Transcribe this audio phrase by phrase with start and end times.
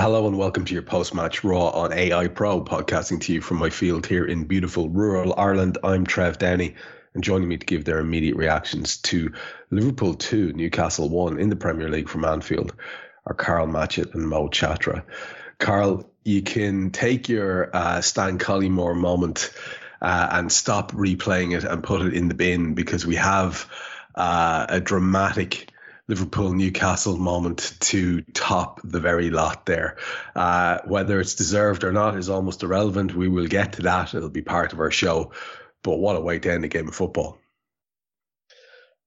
[0.00, 3.68] Hello and welcome to your post-match Raw on AI Pro, podcasting to you from my
[3.68, 5.76] field here in beautiful rural Ireland.
[5.84, 6.74] I'm Trev Downey,
[7.12, 9.34] and joining me to give their immediate reactions to
[9.70, 12.74] Liverpool 2, Newcastle 1 in the Premier League from Anfield
[13.26, 15.04] are Karl Matchett and Mo Chatra.
[15.58, 19.52] Karl, you can take your uh, Stan Collymore moment
[20.00, 23.68] uh, and stop replaying it and put it in the bin because we have
[24.14, 25.69] uh, a dramatic
[26.10, 29.96] Liverpool Newcastle moment to top the very lot there.
[30.34, 33.14] Uh, whether it's deserved or not is almost irrelevant.
[33.14, 34.12] We will get to that.
[34.12, 35.32] It'll be part of our show.
[35.84, 37.38] But what a way to end a game of football.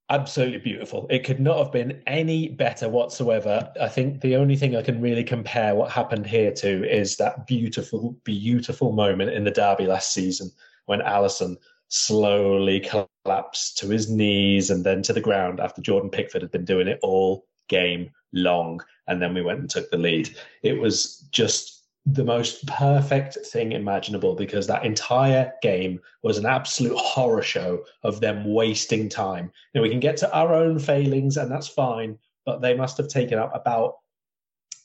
[0.10, 1.06] Absolutely beautiful.
[1.10, 3.70] It could not have been any better whatsoever.
[3.82, 7.48] I think the only thing I can really compare what happened here to is that
[7.48, 10.52] beautiful, beautiful moment in the derby last season
[10.86, 11.58] when Alisson
[11.94, 16.66] slowly collapsed to his knees and then to the ground after Jordan Pickford had been
[16.66, 18.82] doing it all game long.
[19.08, 20.36] And then we went and took the lead.
[20.64, 26.98] It was just the most perfect thing imaginable because that entire game was an absolute
[26.98, 29.52] horror show of them wasting time.
[29.76, 33.08] Know, we can get to our own failings and that's fine, but they must have
[33.08, 33.98] taken up about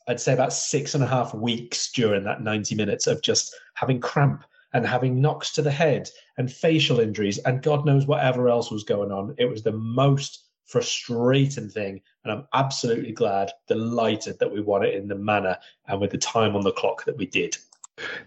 [0.06, 4.00] I'd say about six and a half weeks during that 90 minutes of just having
[4.00, 8.70] cramp and having knocks to the head and facial injuries and God knows whatever else
[8.70, 9.34] was going on.
[9.38, 12.02] It was the most frustrating thing.
[12.24, 16.18] And I'm absolutely glad, delighted that we won it in the manner and with the
[16.18, 17.56] time on the clock that we did.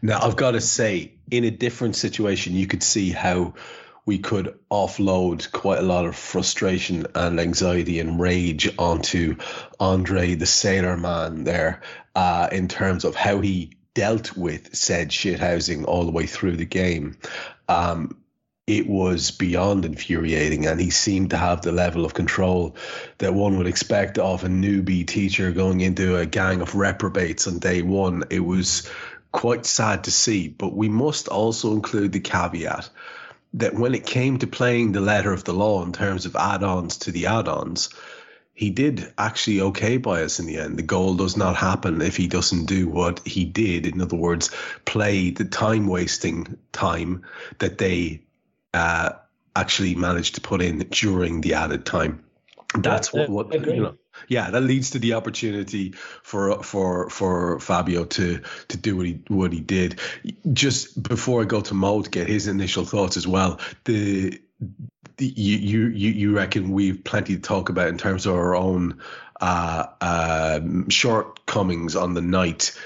[0.01, 3.53] Now, I've got to say, in a different situation, you could see how
[4.06, 9.38] we could offload quite a lot of frustration and anxiety and rage onto
[9.80, 11.81] Andre, the sailor man, there,
[12.16, 16.66] uh, in terms of how he dealt with said shithousing all the way through the
[16.66, 17.18] game,
[17.68, 18.18] um,
[18.68, 20.66] it was beyond infuriating.
[20.66, 22.75] And he seemed to have the level of control
[23.18, 27.59] that one would expect of a newbie teacher going into a gang of reprobates on
[27.59, 28.24] day one.
[28.30, 28.90] It was
[29.31, 30.47] quite sad to see.
[30.47, 32.90] But we must also include the caveat
[33.53, 36.63] that when it came to playing the letter of the law in terms of add
[36.63, 37.90] ons to the add ons,
[38.53, 40.78] he did actually okay by us in the end.
[40.78, 43.88] The goal does not happen if he doesn't do what he did.
[43.88, 44.51] In other words,
[44.85, 47.23] play the time wasting time
[47.59, 48.22] that they
[48.73, 49.12] uh,
[49.56, 52.23] actually managed to put in during the added time.
[52.78, 53.97] That's what, what you know.
[54.28, 55.91] Yeah, that leads to the opportunity
[56.23, 60.00] for for for Fabio to to do what he what he did.
[60.53, 64.41] Just before I go to Mo to get his initial thoughts as well, the
[65.17, 68.99] you you you reckon we've plenty to talk about in terms of our own
[69.39, 72.77] uh, uh, shortcomings on the night.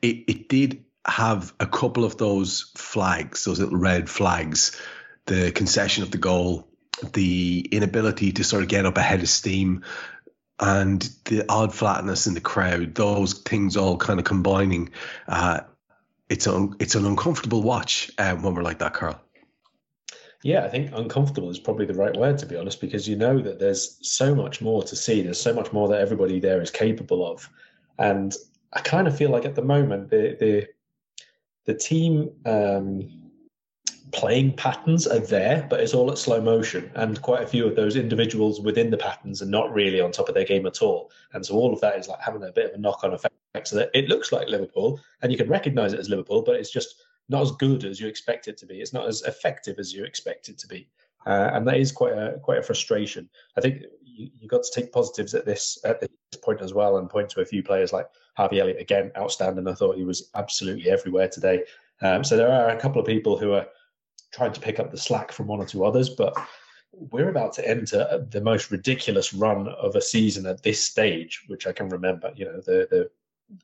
[0.00, 4.80] It it did have a couple of those flags, those little red flags,
[5.26, 6.68] the concession of the goal,
[7.12, 9.84] the inability to sort of get up ahead of steam,
[10.60, 12.94] and the odd flatness in the crowd.
[12.94, 14.90] Those things all kind of combining.
[15.26, 15.60] Uh,
[16.28, 19.20] it's un, it's an uncomfortable watch um, when we're like that, Karl.
[20.42, 23.40] Yeah, I think uncomfortable is probably the right word to be honest, because you know
[23.40, 25.22] that there's so much more to see.
[25.22, 27.48] There's so much more that everybody there is capable of,
[27.98, 28.34] and
[28.72, 30.66] I kind of feel like at the moment the the
[31.64, 33.08] the team um,
[34.10, 37.76] playing patterns are there, but it's all at slow motion, and quite a few of
[37.76, 41.12] those individuals within the patterns are not really on top of their game at all,
[41.34, 43.34] and so all of that is like having a bit of a knock on effect.
[43.64, 46.72] So that it looks like Liverpool, and you can recognise it as Liverpool, but it's
[46.72, 46.96] just
[47.32, 48.80] not as good as you expect it to be.
[48.80, 50.88] It's not as effective as you expect it to be,
[51.26, 53.28] uh, and that is quite a quite a frustration.
[53.56, 56.10] I think you, you got to take positives at this at this
[56.42, 58.06] point as well, and point to a few players like
[58.36, 59.66] Harvey Elliott again, outstanding.
[59.66, 61.64] I thought he was absolutely everywhere today.
[62.02, 63.66] Um, so there are a couple of people who are
[64.32, 66.34] trying to pick up the slack from one or two others, but
[66.92, 71.66] we're about to enter the most ridiculous run of a season at this stage, which
[71.66, 72.32] I can remember.
[72.34, 73.10] You know, the the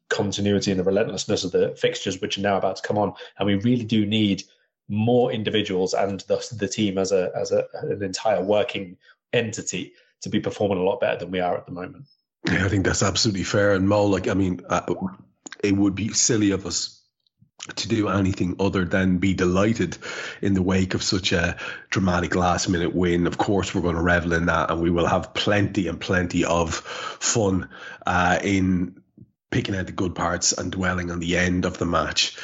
[0.09, 3.15] continuity and the relentlessness of the fixtures which are now about to come on.
[3.39, 4.43] And we really do need
[4.89, 8.97] more individuals and thus the team as a as a, an entire working
[9.33, 9.93] entity
[10.23, 12.05] to be performing a lot better than we are at the moment.
[12.47, 13.73] Yeah, I think that's absolutely fair.
[13.75, 14.83] And Mo, like, I mean, uh,
[15.63, 16.99] it would be silly of us
[17.77, 19.99] to do anything other than be delighted
[20.41, 21.57] in the wake of such a
[21.91, 23.27] dramatic last minute win.
[23.27, 26.45] Of course, we're going to revel in that and we will have plenty and plenty
[26.45, 27.69] of fun
[28.07, 28.98] uh, in
[29.51, 32.37] picking out the good parts and dwelling on the end of the match.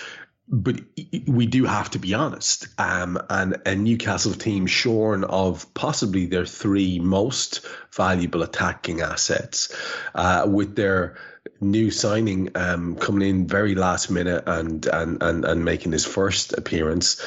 [0.46, 0.80] But
[1.26, 2.68] we do have to be honest.
[2.78, 9.74] Um, and a Newcastle team shorn of possibly their three most valuable attacking assets,
[10.14, 11.16] uh, with their
[11.60, 16.52] new signing um, coming in very last minute and, and and and making his first
[16.52, 17.24] appearance,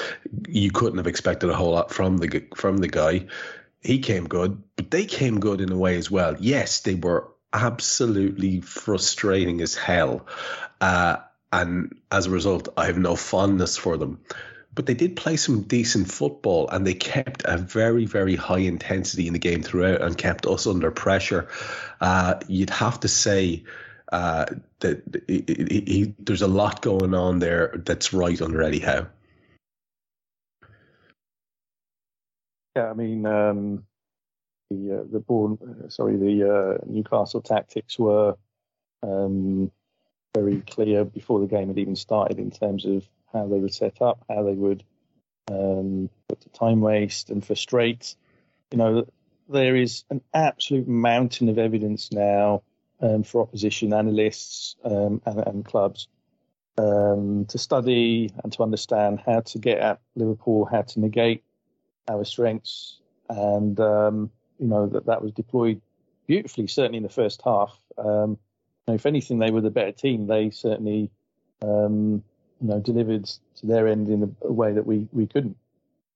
[0.48, 3.26] you couldn't have expected a whole lot from the from the guy.
[3.82, 6.36] He came good, but they came good in a way as well.
[6.40, 10.26] Yes, they were absolutely frustrating as hell,
[10.82, 11.18] uh,
[11.52, 14.20] and as a result, I have no fondness for them.
[14.74, 19.26] But they did play some decent football and they kept a very, very high intensity
[19.26, 21.48] in the game throughout and kept us under pressure.
[22.00, 23.64] Uh, you'd have to say
[24.12, 24.46] uh,
[24.82, 29.08] that he, he, he, there's a lot going on there that's right under Eddie Howe.
[32.76, 33.84] Yeah, I mean, um,
[34.70, 35.58] the uh, the born,
[35.90, 38.36] sorry, the uh, Newcastle tactics were
[39.04, 39.72] um,
[40.36, 44.02] very clear before the game had even started in terms of how they would set
[44.02, 44.84] up, how they would
[45.50, 48.16] um, put the time waste and frustrate.
[48.72, 49.08] You know,
[49.50, 52.64] there is an absolute mountain of evidence now
[53.02, 56.08] um, for opposition analysts um, and, and, clubs
[56.78, 61.44] um, to study and to understand how to get at Liverpool, how to negate
[62.10, 63.00] our strengths,
[63.30, 65.82] and um, you know that that was deployed
[66.28, 67.78] beautifully, certainly in the first half.
[67.98, 68.38] Um,
[68.88, 70.28] if anything, they were the better team.
[70.28, 71.12] They certainly
[71.62, 72.24] um,
[72.62, 75.58] you know delivered to their end in a, way that we we couldn't,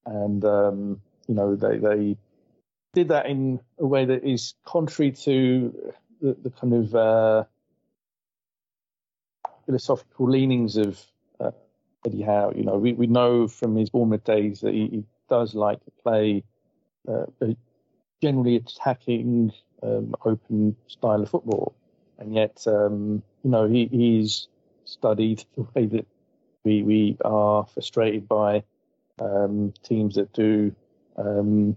[0.06, 2.18] and you know they they
[2.94, 7.44] did that in a way that is contrary to the, the kind of uh,
[9.66, 11.02] philosophical leanings of
[11.40, 11.52] uh,
[12.06, 12.54] Eddie Howe.
[12.56, 15.92] You know, we, we know from his Bournemouth days that he, he does like to
[16.04, 16.44] play
[17.08, 17.26] uh,
[18.22, 19.52] generally attacking,
[19.84, 21.74] um, open style of football,
[22.20, 24.48] and yet, um, you know, he, he's
[24.86, 26.08] studied the way that
[26.64, 28.64] we we are frustrated by
[29.20, 30.76] um, teams that do,
[31.18, 31.76] um,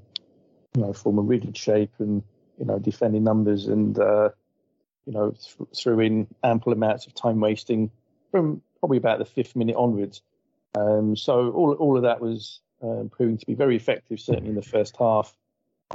[0.74, 2.22] you know, form a rigid shape and
[2.58, 4.30] you know, defending numbers and, uh,
[5.06, 7.90] you know, th- threw in ample amounts of time wasting
[8.30, 10.22] from probably about the fifth minute onwards.
[10.74, 14.56] Um, so all, all of that was um, proving to be very effective, certainly in
[14.56, 15.34] the first half.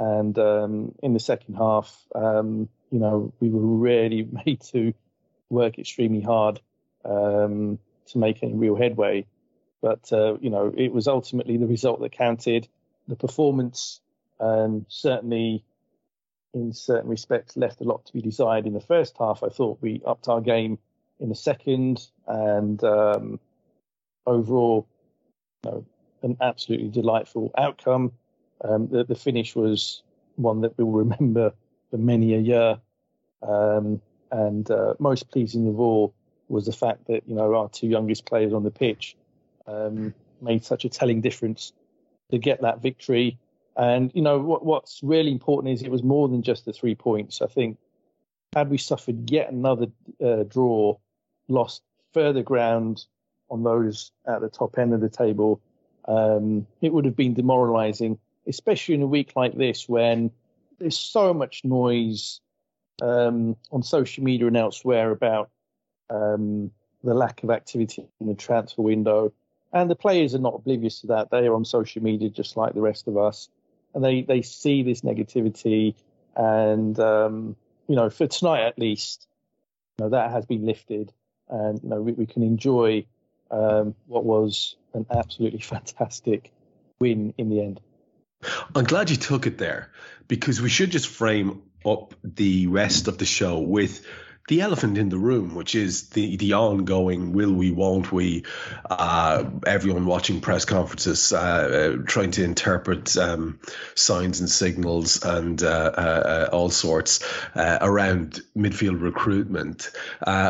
[0.00, 4.94] And um, in the second half, um, you know, we were really made to
[5.50, 6.60] work extremely hard
[7.04, 9.26] um, to make any real headway.
[9.82, 12.66] But, uh, you know, it was ultimately the result that counted.
[13.08, 14.00] The performance
[14.40, 15.64] um, certainly
[16.54, 19.42] in certain respects left a lot to be desired in the first half.
[19.42, 20.78] I thought we upped our game
[21.20, 23.40] in the second, and um,
[24.26, 24.88] overall,
[25.64, 25.86] you know,
[26.22, 28.12] an absolutely delightful outcome.
[28.62, 30.02] Um, the, the, finish was
[30.36, 31.52] one that we'll remember
[31.90, 32.78] for many a year,
[33.42, 36.14] um, and uh, most pleasing of all
[36.48, 39.16] was the fact that you know our two youngest players on the pitch
[39.66, 40.12] um,
[40.42, 41.72] made such a telling difference
[42.30, 43.38] to get that victory
[43.76, 46.94] and you know what, what's really important is it was more than just the three
[46.94, 47.40] points.
[47.40, 47.78] I think
[48.52, 49.86] had we suffered yet another
[50.22, 50.96] uh, draw,
[51.48, 51.82] lost
[52.12, 53.04] further ground
[53.48, 55.60] on those at the top end of the table,
[56.06, 58.18] um, it would have been demoralising,
[58.50, 60.30] especially in a week like this when
[60.78, 62.40] there's so much noise
[63.00, 65.48] um, on social media and elsewhere about
[66.10, 66.70] um,
[67.02, 69.32] the lack of activity in the transfer window.
[69.72, 71.30] And the players are not oblivious to that.
[71.30, 73.48] They are on social media just like the rest of us
[73.94, 75.94] and they they see this negativity,
[76.36, 77.56] and um,
[77.88, 79.26] you know, for tonight at least,
[79.98, 81.12] you know, that has been lifted,
[81.48, 83.04] and you know, we, we can enjoy
[83.50, 86.52] um, what was an absolutely fantastic
[87.00, 87.80] win in the end.
[88.74, 89.90] I'm glad you took it there
[90.28, 94.04] because we should just frame up the rest of the show with
[94.50, 98.44] the elephant in the room, which is the the ongoing will we, won't we?
[98.84, 103.60] Uh, everyone watching press conferences, uh, uh, trying to interpret um,
[103.94, 109.92] signs and signals and uh, uh, uh, all sorts around midfield recruitment.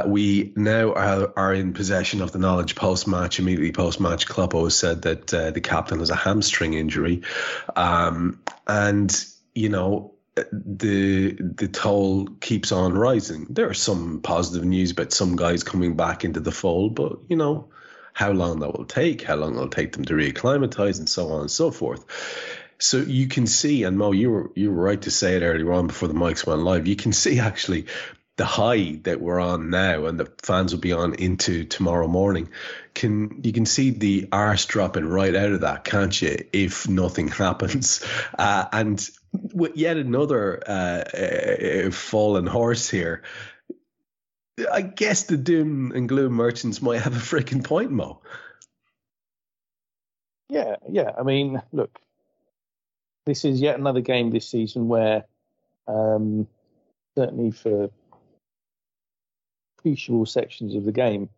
[0.06, 3.38] we now are, are, in possession of the knowledge post match.
[3.38, 7.20] Immediately post match, Kloppo said that the captain has a hamstring injury,
[7.76, 9.14] um, and
[9.54, 10.14] you know
[10.52, 13.46] the the toll keeps on rising.
[13.50, 17.36] There are some positive news about some guys coming back into the fold, but you
[17.36, 17.68] know,
[18.12, 21.42] how long that will take, how long it'll take them to reacclimatize, and so on
[21.42, 22.04] and so forth.
[22.78, 25.72] So you can see, and Mo, you were you were right to say it earlier
[25.72, 26.86] on before the mics went live.
[26.86, 27.86] You can see actually
[28.40, 32.48] the high that we're on now and the fans will be on into tomorrow morning
[32.94, 37.28] can you can see the arse dropping right out of that can't you if nothing
[37.44, 38.02] happens
[38.38, 39.10] uh, and
[39.74, 43.22] yet another uh, uh, fallen horse here
[44.72, 48.20] i guess the doom and gloom merchants might have a freaking point mo
[50.48, 51.98] yeah yeah i mean look
[53.26, 55.24] this is yet another game this season where
[55.86, 56.48] um,
[57.16, 57.90] certainly for
[59.80, 61.28] crucial sections of the game.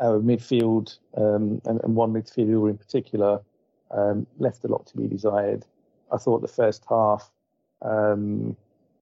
[0.00, 3.40] Our midfield um, and, and, one midfielder in particular
[3.90, 5.64] um, left a lot to be desired.
[6.12, 7.30] I thought the first half,
[7.82, 8.56] um,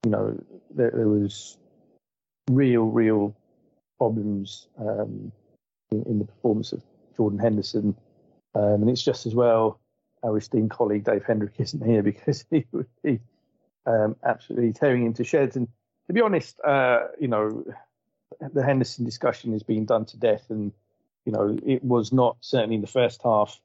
[0.04, 0.38] you know,
[0.75, 1.58] there, there, was
[2.50, 3.34] real, real
[3.99, 5.32] problems um,
[5.90, 6.82] in, in, the performance of
[7.16, 7.96] Jordan Henderson,
[8.54, 9.78] um, and it's just as well
[10.25, 13.20] our esteemed colleague Dave Hendrick isn't here because he would be
[13.87, 15.56] um, absolutely tearing into shreds.
[15.56, 15.68] And
[16.06, 17.64] to be honest, uh, you know,
[18.52, 20.73] the Henderson discussion is being done to death, and
[21.25, 23.61] you know it was not certainly in the first half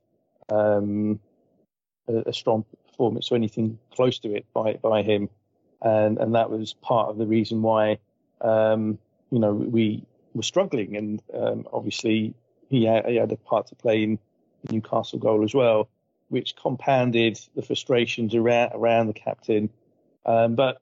[0.50, 1.20] um,
[2.08, 2.66] a, a, strong
[3.00, 5.30] performance or anything close to it by by him,
[5.82, 7.98] and and that was part of the reason why
[8.42, 9.00] um,
[9.32, 10.04] you know we
[10.34, 12.34] were struggling, and um, obviously
[12.70, 14.20] he had, he had a part to play in
[14.66, 15.88] the Newcastle goal as well,
[16.28, 19.70] which compounded the frustrations around around the captain.
[20.26, 20.82] Um, but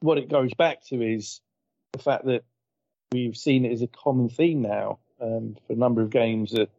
[0.00, 1.40] what it goes back to is
[1.92, 2.42] the fact that
[3.12, 6.70] we've seen it as a common theme now um, for a number of games that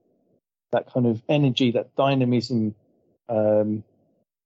[0.71, 2.75] that kind of energy, that dynamism
[3.29, 3.83] um,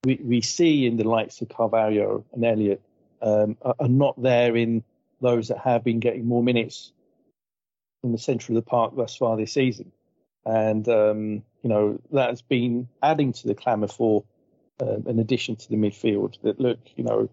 [0.03, 2.81] we, we see in the likes of Carvalho and Elliott
[3.21, 4.83] um, are, are, not there in
[5.21, 6.91] those that have been getting more minutes
[8.03, 9.91] in the centre of the park thus far this season.
[10.45, 14.23] And, um, you know, that has been adding to the clamour for
[14.79, 17.29] uh, an addition to the midfield that, look, you know,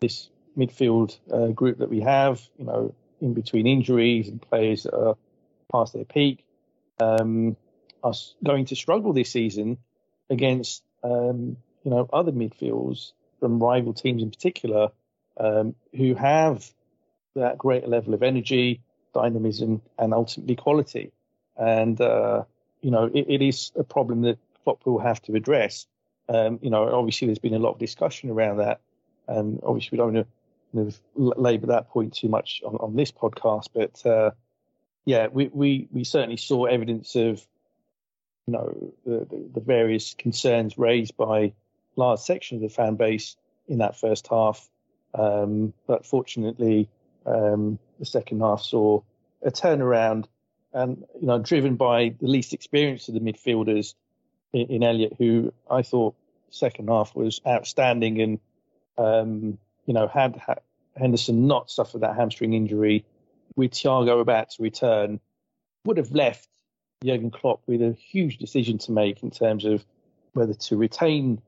[0.00, 4.94] this midfield uh, group that we have, you know, in between injuries and players that
[4.94, 5.16] are
[5.70, 6.44] past their peak
[7.00, 7.56] um,
[8.02, 9.78] are going to struggle this season
[10.30, 14.88] against um, you know other midfields from rival teams in particular
[15.38, 16.68] um, who have
[17.34, 18.80] that greater level of energy,
[19.12, 21.12] dynamism, and ultimately quality.
[21.56, 22.44] And uh,
[22.80, 25.86] you know it, it is a problem that Klopp will have to address.
[26.28, 28.80] Um, you know, obviously there's been a lot of discussion around that,
[29.28, 30.34] and obviously we don't want to
[31.14, 34.30] labour that point too much on, on this podcast, but uh,
[35.04, 37.46] yeah, we, we, we certainly saw evidence of
[38.46, 41.54] you know the, the, various concerns raised by
[41.96, 43.36] large section of the fan base
[43.68, 44.68] in that first half.
[45.14, 46.88] Um, but fortunately,
[47.24, 49.02] um, the second half saw
[49.42, 50.26] a turnaround,
[50.72, 53.94] and you know, driven by the least experience of the midfielders
[54.52, 56.14] in, in Elliott, who I thought
[56.50, 58.40] second half was outstanding and
[58.96, 60.40] um, you know, had,
[60.96, 63.04] Henderson not suffered that hamstring injury,
[63.56, 65.20] with Thiago about to return,
[65.84, 66.48] would have left
[67.04, 69.84] Jurgen Klopp with a huge decision to make in terms of
[70.32, 71.40] whether to retain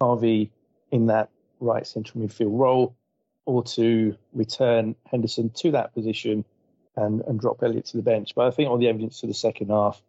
[0.00, 0.50] Harvey
[0.90, 1.30] in that
[1.60, 2.96] right central midfield role
[3.46, 6.44] or to return Henderson to that position
[6.96, 8.34] and, and drop Elliott to the bench.
[8.34, 10.00] But I think on the evidence of the second half,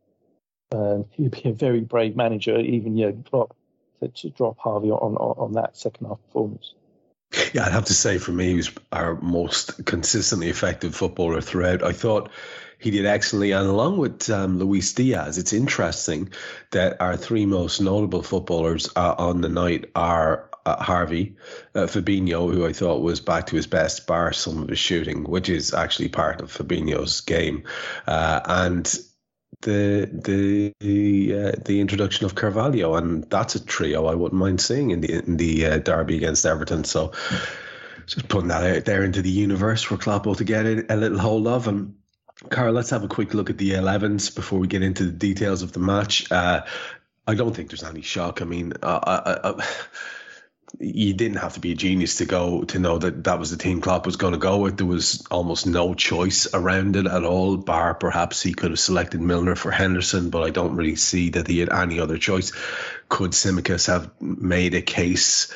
[0.72, 3.56] um, he'd be a very brave manager, even Jurgen Klopp,
[4.00, 6.74] to, to drop Harvey on, on, on that second half performance.
[7.54, 11.84] Yeah, I'd have to say for me, he was our most consistently effective footballer throughout.
[11.84, 12.30] I thought
[12.78, 16.30] he did excellently, and along with um, Luis Diaz, it's interesting
[16.72, 21.36] that our three most notable footballers uh, on the night are uh, Harvey,
[21.76, 25.24] uh, Fabinho, who I thought was back to his best, bar some of his shooting,
[25.24, 27.64] which is actually part of Fabinho's game,
[28.08, 28.94] uh, and
[29.62, 34.62] the the the, uh, the introduction of Carvalho, and that's a trio I wouldn't mind
[34.62, 36.84] seeing in the in the uh, derby against Everton.
[36.84, 37.14] So
[38.06, 41.48] just putting that out there into the universe for Kloppo to get a little hold
[41.48, 41.68] of.
[41.68, 41.96] And
[42.50, 45.62] Karl, let's have a quick look at the 11s before we get into the details
[45.62, 46.32] of the match.
[46.32, 46.66] Uh,
[47.28, 48.42] I don't think there's any shock.
[48.42, 49.66] I mean, I, I,
[50.80, 53.58] you didn't have to be a genius to go to know that that was the
[53.58, 54.78] team Klopp was going to go with.
[54.78, 57.58] There was almost no choice around it at all.
[57.58, 61.48] Bar perhaps he could have selected Milner for Henderson, but I don't really see that
[61.48, 62.52] he had any other choice.
[63.10, 65.54] Could Tsimikas have made a case?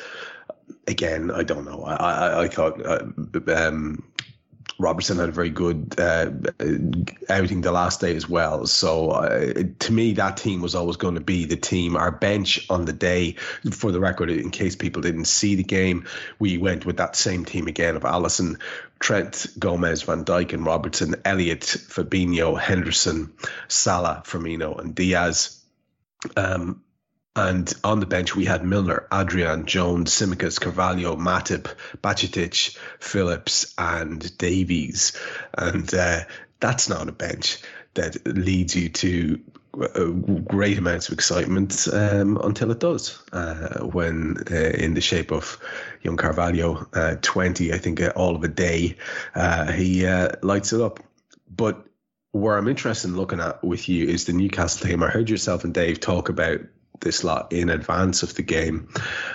[0.86, 1.82] Again, I don't know.
[1.84, 3.06] I I, I thought uh,
[3.54, 4.04] um,
[4.78, 6.30] Robertson had a very good uh,
[7.28, 8.66] outing the last day as well.
[8.66, 11.96] So uh, to me, that team was always going to be the team.
[11.96, 13.32] Our bench on the day,
[13.72, 16.06] for the record, in case people didn't see the game,
[16.38, 18.60] we went with that same team again of Alisson,
[18.98, 23.32] Trent, Gomez, Van Dijk, and Robertson, Elliott, Fabinho, Henderson,
[23.68, 25.62] Salah, Firmino, and Diaz.
[26.36, 26.82] Um,
[27.36, 31.68] and on the bench, we had Milner, Adrian, Jones, Tsimikas, Carvalho, Matip,
[32.02, 35.12] Bajcetic, Phillips, and Davies.
[35.56, 36.20] And uh,
[36.60, 37.58] that's not a bench
[37.92, 39.40] that leads you to
[39.78, 40.04] uh,
[40.46, 43.22] great amounts of excitement um, until it does.
[43.30, 45.60] Uh, when uh, in the shape of
[46.00, 48.96] young Carvalho, uh, 20, I think, uh, all of a day,
[49.34, 50.06] uh, he
[50.42, 51.00] lights it up.
[51.54, 51.86] But
[52.32, 55.02] where I'm interested in looking at with you is the Newcastle team.
[55.02, 56.60] I heard yourself and Dave talk about
[57.00, 58.88] this lot in advance of the game.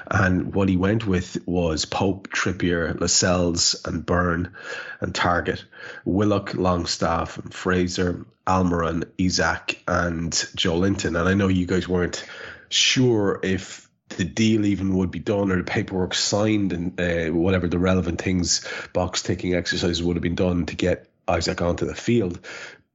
[0.10, 4.54] And what he went with was Pope, Trippier, Lascelles, and Burn,
[5.00, 5.64] and Targett,
[6.06, 11.20] Willock, Longstaff, and Fraser, Almiron, Isak, and Joelinton.
[11.20, 12.26] And I know you guys weren't
[12.70, 17.68] sure if the deal even would be done or the paperwork signed and uh, whatever
[17.68, 21.96] the relevant things, box ticking exercises would have been done to get Isak onto the
[21.96, 22.40] field.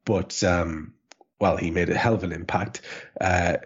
[0.05, 0.93] But, um,
[1.41, 2.83] well, he made a hell of an impact.
[3.21, 3.57] Uh,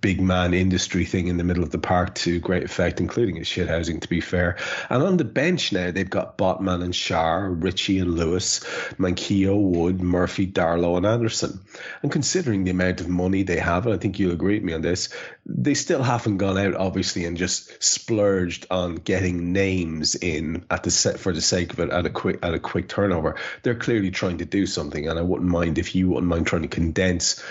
[0.00, 3.46] big man industry thing in the middle of the park to great effect, including his
[3.46, 4.56] shit housing, to be fair.
[4.90, 8.60] And on the bench now, they've got Botman and Schär, Ritchie and Lewis,
[8.98, 11.60] Manquillo, Wood, Murphy, Darlow, and Anderson.
[12.02, 14.72] And considering the amount of money they have, and I think you'll agree with me
[14.74, 15.08] on this,
[15.46, 20.90] they still haven't gone out, obviously, and just splurged on getting names in at the
[20.90, 23.36] set for the sake of it at a quick at a quick turnover.
[23.62, 26.62] They're clearly trying to do something, and I wouldn't mind if you wouldn't mind trying
[26.62, 27.42] to condense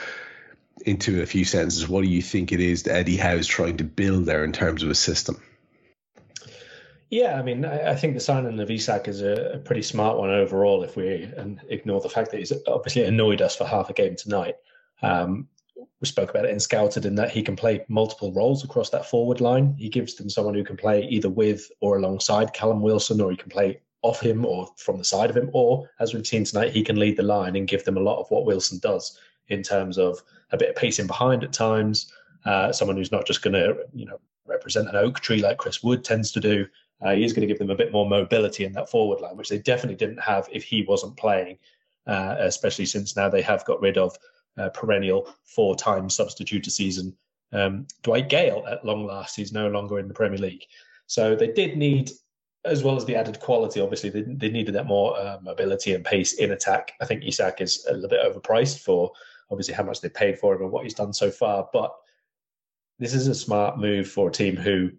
[0.86, 3.78] into a few sentences what do you think it is that Eddie Howe is trying
[3.78, 5.42] to build there in terms of a system?
[7.10, 10.84] Yeah, I mean, I, think the signing of Isak is a, pretty smart one overall.
[10.84, 11.32] If we
[11.70, 14.56] ignore the fact that he's obviously annoyed us for half a game tonight,
[15.04, 15.48] um,
[16.04, 19.06] we spoke about it in Scouted in that he can play multiple roles across that
[19.06, 19.74] forward line.
[19.80, 23.38] He gives them someone who can play either with or alongside Callum Wilson, or he
[23.38, 26.74] can play off him or from the side of him, or as we've seen tonight,
[26.74, 29.18] he can lead the line and give them a lot of what Wilson does
[29.48, 32.12] in terms of a bit of pacing behind at times.
[32.44, 35.82] Uh, someone who's not just going to, you know, represent an oak tree like Chris
[35.82, 36.68] Wood tends to do.
[37.02, 39.48] Uh, he's going to give them a bit more mobility in that forward line, which
[39.48, 41.58] they definitely didn't have if he wasn't playing.
[42.06, 44.18] Uh, especially since now they have got rid of
[44.58, 47.16] uh, perennial four-time substitute a season
[47.54, 48.66] um, Dwight Gayle.
[48.68, 50.66] At long last, he's no longer in the Premier League.
[51.08, 52.12] So they did need
[52.66, 56.06] as well as the added quality, obviously they, they needed that more uh, mobility and
[56.06, 56.94] pace in attack.
[57.02, 59.12] I think Isak is a little bit overpriced for
[59.52, 61.68] obviously how much they paid for him and what he's done so far.
[61.74, 61.94] But
[63.00, 64.92] this is a smart move for a team who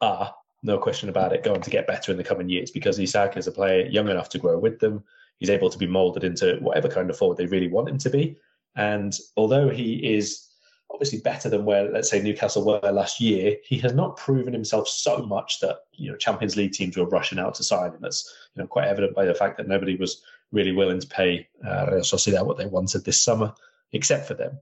[0.00, 3.36] are, no question about it, going to get better in the coming years because Isak
[3.36, 5.02] is a player young enough to grow with them.
[5.38, 8.10] He's able to be molded into whatever kind of forward they really want him to
[8.10, 8.36] be.
[8.76, 10.48] And although he is
[10.94, 13.56] obviously better than where, let's say, Newcastle were last year.
[13.64, 17.38] He has not proven himself so much that you know Champions League teams were rushing
[17.38, 17.98] out to sign him.
[18.00, 21.48] That's you know quite evident by the fact that nobody was really willing to pay
[21.66, 23.52] uh, Real Sociedad what they wanted this summer,
[23.92, 24.58] except for them.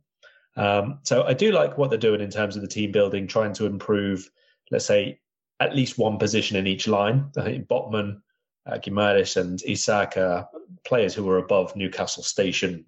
[0.57, 3.53] Um, so I do like what they're doing in terms of the team building, trying
[3.55, 4.31] to improve,
[4.71, 5.21] let's say,
[5.61, 7.31] at least one position in each line.
[7.37, 8.21] I think Botman,
[8.67, 10.49] uh, Guimaraes, and Isak are
[10.85, 12.85] players who are above Newcastle station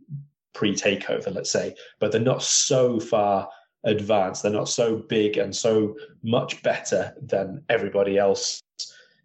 [0.55, 3.49] pre-takeover, let's say, but they're not so far
[3.85, 4.43] advanced.
[4.43, 8.61] They're not so big and so much better than everybody else.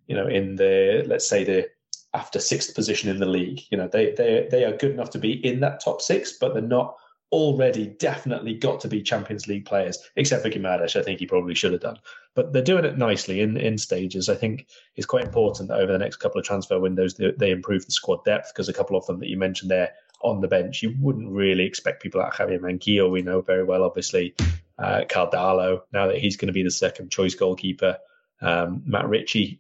[0.08, 1.70] You know, in the let's say the
[2.14, 3.62] after sixth position in the league.
[3.70, 6.54] You know, they they they are good enough to be in that top six, but
[6.54, 6.96] they're not
[7.32, 10.96] already definitely got to be Champions League players, except for Guimaraes.
[10.96, 12.00] I think he probably should have done.
[12.34, 14.30] But they're doing it nicely in, in stages.
[14.30, 17.52] I think it's quite important that over the next couple of transfer windows they, they
[17.52, 20.48] improve the squad depth because a couple of them that you mentioned there on the
[20.48, 20.82] bench.
[20.84, 24.36] You wouldn't really expect people like Javier Manquillo, we know very well, obviously.
[24.78, 27.98] Uh, Karl Darlow, now that he's going to be the second choice goalkeeper.
[28.42, 29.60] Um, Matt Ritchie,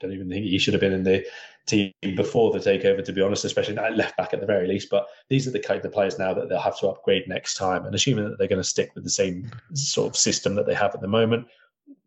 [0.00, 1.26] don't even think he should have been in the
[1.66, 4.88] team before the takeover, to be honest, especially at left back at the very least.
[4.90, 7.84] But these are the kind of players now that they'll have to upgrade next time.
[7.84, 10.74] And assuming that they're going to stick with the same sort of system that they
[10.74, 11.46] have at the moment,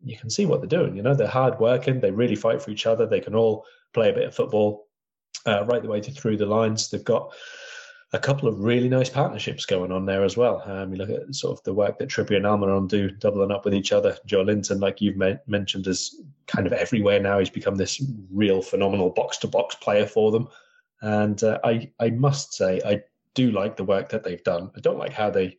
[0.04, 0.96] you can see what they're doing.
[0.96, 4.10] You know, they're hard working, they really fight for each other, they can all play
[4.10, 4.86] a bit of football
[5.46, 6.90] uh, right the way through the lines.
[6.90, 7.32] They've got
[8.12, 10.62] a couple of really nice partnerships going on there as well.
[10.66, 13.64] Um, you look at sort of the work that Trippier and Almiron do, doubling up
[13.64, 14.16] with each other.
[14.26, 15.16] Joelinton, like you've
[15.48, 17.40] mentioned, is kind of everywhere now.
[17.40, 20.48] He's become this real phenomenal box to box player for them.
[21.02, 23.02] And uh, I, I must say, I
[23.34, 24.70] do like the work that they've done.
[24.76, 25.58] I don't like how they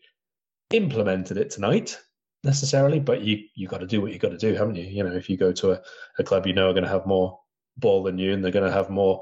[0.71, 1.99] implemented it tonight,
[2.43, 4.85] necessarily, but you you got to do what you got to do, haven't you?
[4.85, 5.81] You know, if you go to a,
[6.19, 7.39] a club you know are going to have more
[7.77, 9.21] ball than you, and they're going to have more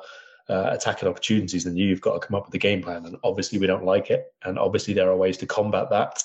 [0.49, 3.05] uh, attacking opportunities you, you've got to come up with a game plan.
[3.05, 6.23] And obviously, we don't like it, and obviously there are ways to combat that,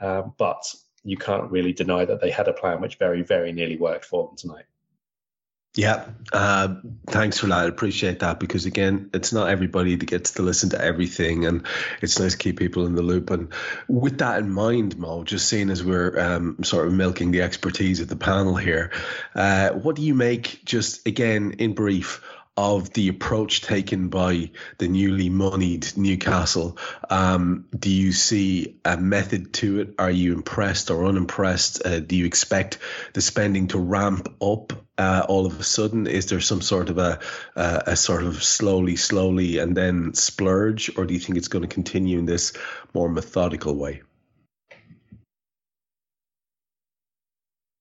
[0.00, 0.74] um, but
[1.04, 4.26] you can't really deny that they had a plan which very very nearly worked for
[4.26, 4.64] them tonight.
[5.76, 6.76] Yeah, uh,
[7.06, 7.58] thanks for that.
[7.58, 11.66] I appreciate that because again, it's not everybody that gets to listen to everything, and
[12.00, 13.28] it's nice to keep people in the loop.
[13.28, 13.52] And
[13.86, 18.00] with that in mind, Mo, just seeing as we're um, sort of milking the expertise
[18.00, 18.90] of the panel here,
[19.34, 20.64] uh, what do you make?
[20.64, 22.22] Just again, in brief,
[22.56, 26.78] of the approach taken by the newly moneyed Newcastle.
[27.10, 29.94] Um, do you see a method to it?
[29.98, 31.84] Are you impressed or unimpressed?
[31.84, 32.78] Uh, do you expect
[33.12, 36.06] the spending to ramp up uh, all of a sudden?
[36.06, 37.20] Is there some sort of a,
[37.54, 41.68] a sort of slowly, slowly, and then splurge, or do you think it's going to
[41.68, 42.54] continue in this
[42.94, 44.02] more methodical way?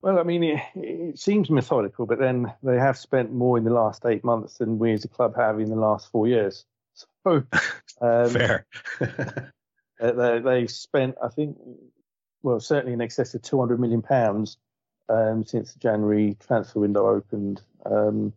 [0.06, 3.74] Well, I mean, it, it, seems methodical, but then they have spent more in the
[3.74, 6.64] last eight months than we as a club have in the last four years.
[6.94, 7.44] So,
[8.02, 8.68] um, fair.
[10.00, 11.58] they, they spent, I think,
[12.44, 14.58] well, certainly in excess of 200 million pounds
[15.10, 18.32] um, since the January transfer window opened, um,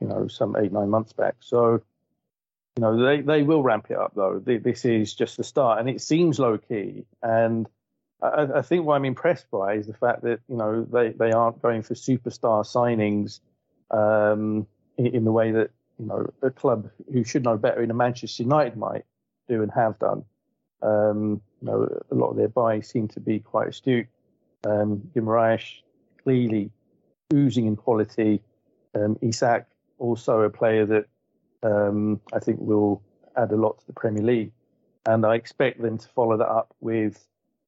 [0.00, 1.36] you know, some eight, nine months back.
[1.38, 1.82] So,
[2.76, 4.40] you know, they, they will ramp it up, though.
[4.44, 7.04] This is just the start, and it seems low key.
[7.22, 7.68] And
[8.22, 11.32] I, I, think what I'm impressed by is the fact that you know they, they
[11.32, 13.40] aren't going for superstar signings
[13.90, 17.90] um, in, in, the way that you know a club who should know better in
[17.90, 19.04] a Manchester United might
[19.48, 20.24] do and have done.
[20.82, 24.06] Um, you know, a lot of their buys seem to be quite astute.
[24.66, 25.82] Um, Guimaraes
[26.22, 26.70] clearly
[27.32, 28.42] oozing in quality.
[28.94, 29.66] Um, Isak
[29.98, 31.06] also a player that
[31.62, 33.02] um, I think will
[33.36, 34.52] add a lot to the Premier League,
[35.06, 37.26] and I expect them to follow that up with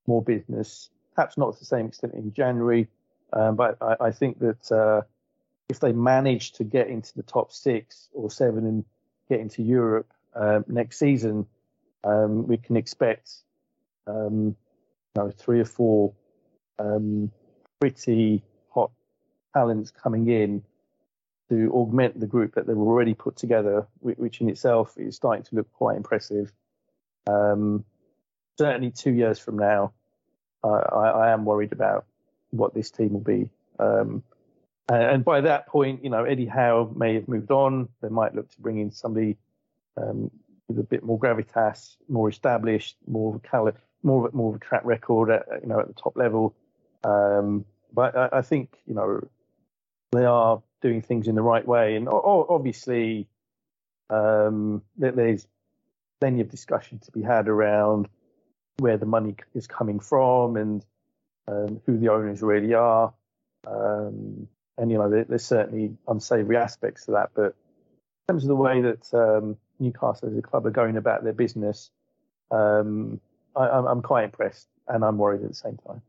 [0.08, 2.88] more business, perhaps not to the same extent in January,
[3.32, 5.02] um, but I, I, think that uh,
[5.68, 8.84] if they manage to get into the top six or seven and
[9.28, 11.46] get into Europe uh, next season,
[12.04, 13.30] um, we can expect
[14.06, 14.56] um,
[15.14, 16.14] you know, three or four
[16.78, 17.30] um,
[17.80, 18.90] pretty hot
[19.54, 20.62] talents coming in
[21.50, 25.54] to augment the group that they've already put together, which in itself is starting to
[25.54, 26.52] look quite impressive.
[27.26, 27.84] Um,
[28.58, 29.92] certainly, two years from now,
[30.64, 32.04] I, I, am worried about
[32.50, 33.48] what this team will be.
[33.78, 34.22] Um,
[34.88, 37.88] and by that point, you know, Eddie Howe may have moved on.
[38.00, 39.36] They might look to bring in somebody
[39.96, 40.30] um,
[40.66, 44.50] with a bit more gravitas, more established, more of a color, more of a, more
[44.50, 46.54] of a track record at you know at the top level.
[47.04, 49.28] Um, but I, I, think you know
[50.12, 53.28] they are doing things in the right way, and obviously
[54.08, 55.46] um, there's
[56.18, 58.08] plenty of discussion to be had around
[58.78, 60.84] where the money is coming from and
[61.46, 63.12] um, who the owners really are.
[63.66, 67.30] Um, and, you know, there, there's certainly unsavory aspects to that.
[67.34, 67.56] But
[68.28, 71.32] in terms of the way that um, Newcastle as a club are going about their
[71.32, 71.90] business,
[72.50, 73.20] um,
[73.56, 76.02] I, am quite impressed and I'm worried at the same time.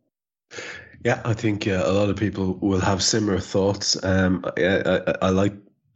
[1.03, 4.01] Yeah, I think uh, a lot of people will have similar thoughts.
[4.03, 5.53] Um, I, I, I, like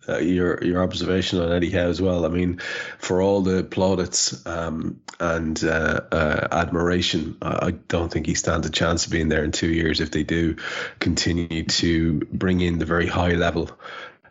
[0.08, 2.26] uh, your your observation on Eddie Howe as well.
[2.26, 2.60] I mean,
[2.98, 8.72] for all the plaudits um, and uh, uh, admiration, I don't think he stands a
[8.72, 10.58] chance of being there in two years if they do
[11.00, 13.70] continue to bring in the very high level.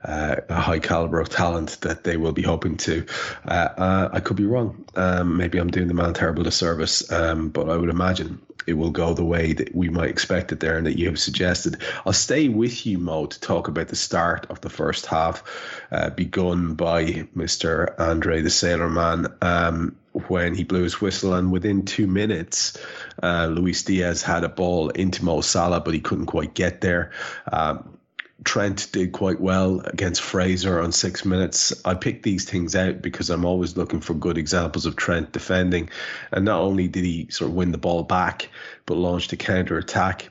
[0.05, 3.07] Uh, a high caliber of talent that they will be hoping to.
[3.47, 4.85] Uh, uh, I could be wrong.
[4.97, 8.91] Um, maybe I'm doing the man terrible disservice, um, but I would imagine it will
[8.91, 11.79] go the way that we might expect it there and that you have suggested.
[12.07, 15.43] I'll stay with you, Mo, to talk about the start of the first half,
[15.91, 17.05] uh, begun by
[17.37, 17.99] Mr.
[17.99, 19.27] Andre the Sailor Man.
[19.41, 19.97] Um,
[20.29, 22.77] when he blew his whistle, and within two minutes,
[23.23, 27.13] uh, Luis Diaz had a ball into Mo Salah, but he couldn't quite get there.
[27.51, 27.99] Um,
[28.45, 31.85] Trent did quite well against Fraser on six minutes.
[31.85, 35.91] I pick these things out because I'm always looking for good examples of Trent defending.
[36.31, 38.49] And not only did he sort of win the ball back,
[38.87, 40.31] but launched a counter attack.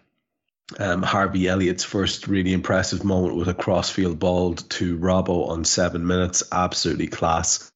[0.79, 6.07] Um, Harvey Elliott's first really impressive moment was a crossfield ball to Robbo on seven
[6.07, 6.43] minutes.
[6.51, 7.71] Absolutely class.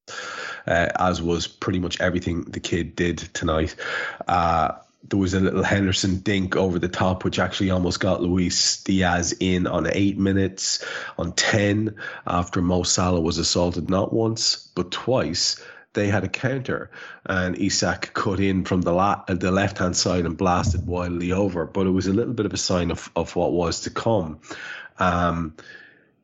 [0.67, 3.75] Uh, as was pretty much everything the kid did tonight.
[4.27, 4.71] Uh,
[5.09, 9.35] there was a little Henderson dink over the top, which actually almost got Luis Diaz
[9.39, 10.83] in on eight minutes,
[11.17, 15.61] on 10, after Mo Salah was assaulted not once, but twice.
[15.93, 16.91] They had a counter,
[17.25, 21.65] and Isak cut in from the la- the left hand side and blasted wildly over.
[21.65, 24.39] But it was a little bit of a sign of, of what was to come.
[24.99, 25.55] Um,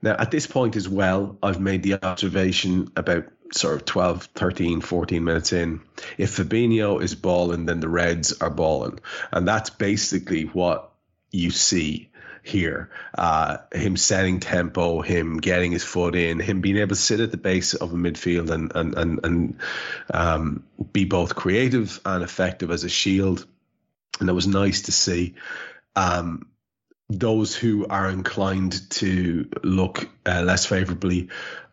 [0.02, 4.82] now, at this point as well, I've made the observation about sort of 12, 13,
[4.82, 5.82] 14 minutes in,
[6.18, 9.00] if Fabinho is balling, then the Reds are balling.
[9.32, 10.92] And that's basically what
[11.32, 12.10] you see
[12.44, 12.90] here.
[13.18, 17.32] Uh, him setting tempo, him getting his foot in, him being able to sit at
[17.32, 19.60] the base of a midfield and and and, and
[20.14, 23.46] um, be both creative and effective as a shield.
[24.20, 25.36] And it was nice to see.
[25.96, 26.48] Um,
[27.10, 31.30] those who are inclined to look uh, less favorably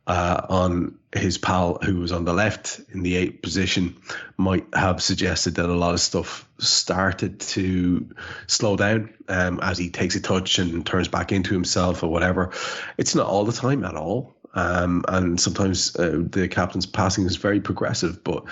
[0.09, 3.95] uh, on his pal who was on the left in the eighth position
[4.37, 8.09] might have suggested that a lot of stuff started to
[8.47, 12.51] slow down um, as he takes a touch and turns back into himself or whatever.
[12.97, 14.35] It's not all the time at all.
[14.55, 18.45] Um, and sometimes uh, the captain's passing is very progressive, but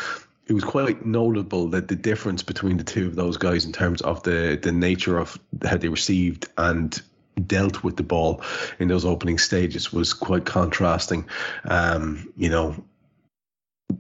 [0.47, 4.03] it was quite notable that the difference between the two of those guys in terms
[4.03, 7.03] of the the nature of how they received and
[7.45, 8.43] dealt with the ball
[8.79, 11.29] in those opening stages was quite contrasting.
[11.65, 12.85] Um, you know,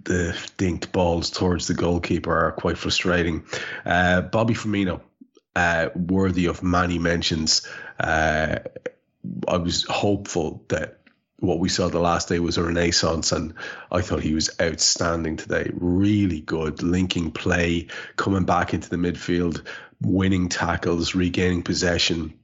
[0.05, 3.44] the dinked balls towards the goalkeeper are quite frustrating.
[3.85, 5.01] Uh, Bobby Firmino,
[5.55, 7.66] uh, worthy of many mentions.
[7.99, 8.59] Uh,
[9.46, 11.01] I was hopeful that
[11.38, 13.55] what we saw the last day was a renaissance, and
[13.90, 15.70] I thought he was outstanding today.
[15.75, 19.66] Really good linking play, coming back into the midfield,
[20.01, 22.38] winning tackles, regaining possession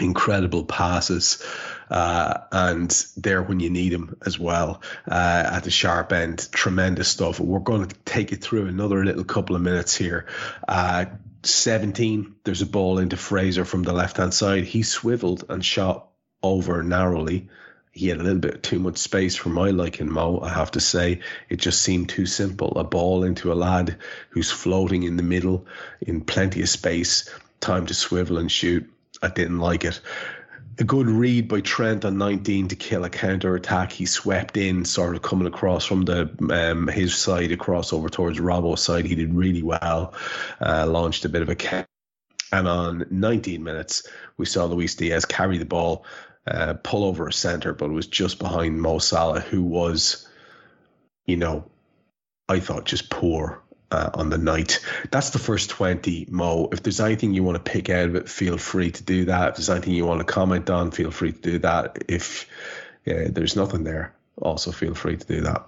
[0.00, 1.42] incredible passes
[1.90, 6.48] uh, and there when you need him as well uh, at the sharp end.
[6.52, 7.40] Tremendous stuff.
[7.40, 10.26] We're going to take it through another little couple of minutes here.
[10.66, 11.06] Uh,
[11.42, 14.64] 17, there's a ball into Fraser from the left hand side.
[14.64, 16.08] He swiveled and shot
[16.42, 17.48] over narrowly.
[17.90, 20.40] He had a little bit too much space for my liking, Mo.
[20.40, 22.78] I have to say, it just seemed too simple.
[22.78, 23.96] A ball into a lad
[24.30, 25.66] who's floating in the middle
[26.00, 27.28] in plenty of space,
[27.60, 28.88] time to swivel and shoot
[29.22, 30.00] I didn't like it.
[30.80, 33.90] A good read by Trent on 19 to kill a counter attack.
[33.90, 38.38] He swept in, sort of coming across from the um, his side across over towards
[38.38, 39.04] Robbo's side.
[39.04, 40.14] He did really well.
[40.60, 41.88] Uh, launched a bit of a count.
[42.52, 46.04] And on 19 minutes, we saw Luis Diaz carry the ball,
[46.46, 50.28] uh, pull over a centre, but it was just behind Mo Salah, who was,
[51.26, 51.68] you know,
[52.48, 54.80] I thought just poor uh, on the night.
[55.10, 56.68] That's the first 20, Mo.
[56.72, 59.50] If there's anything you want to pick out of it, feel free to do that.
[59.50, 61.98] If there's anything you want to comment on, feel free to do that.
[62.08, 62.48] If
[63.06, 65.66] uh, there's nothing there, also feel free to do that.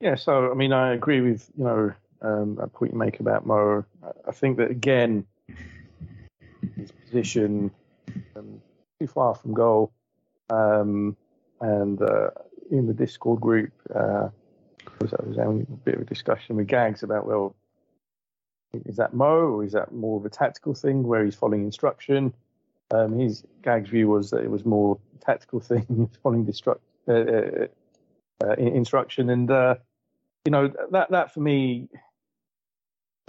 [0.00, 3.46] Yeah, so I mean, I agree with you know um, a point you make about
[3.46, 3.84] Mo.
[4.26, 5.24] I think that again,
[6.76, 7.70] his position
[8.36, 8.60] um,
[9.00, 9.92] too far from goal,
[10.50, 11.16] um,
[11.60, 12.30] and uh,
[12.70, 14.28] in the Discord group, uh,
[15.00, 17.54] was, I was having a bit of a discussion with Gags about, well,
[18.72, 22.34] is that Mo or is that more of a tactical thing where he's following instruction?
[22.90, 27.66] Um, his Gags view was that it was more tactical thing, following uh, uh,
[28.42, 29.76] uh, instruction, and uh,
[30.44, 31.88] you know that that for me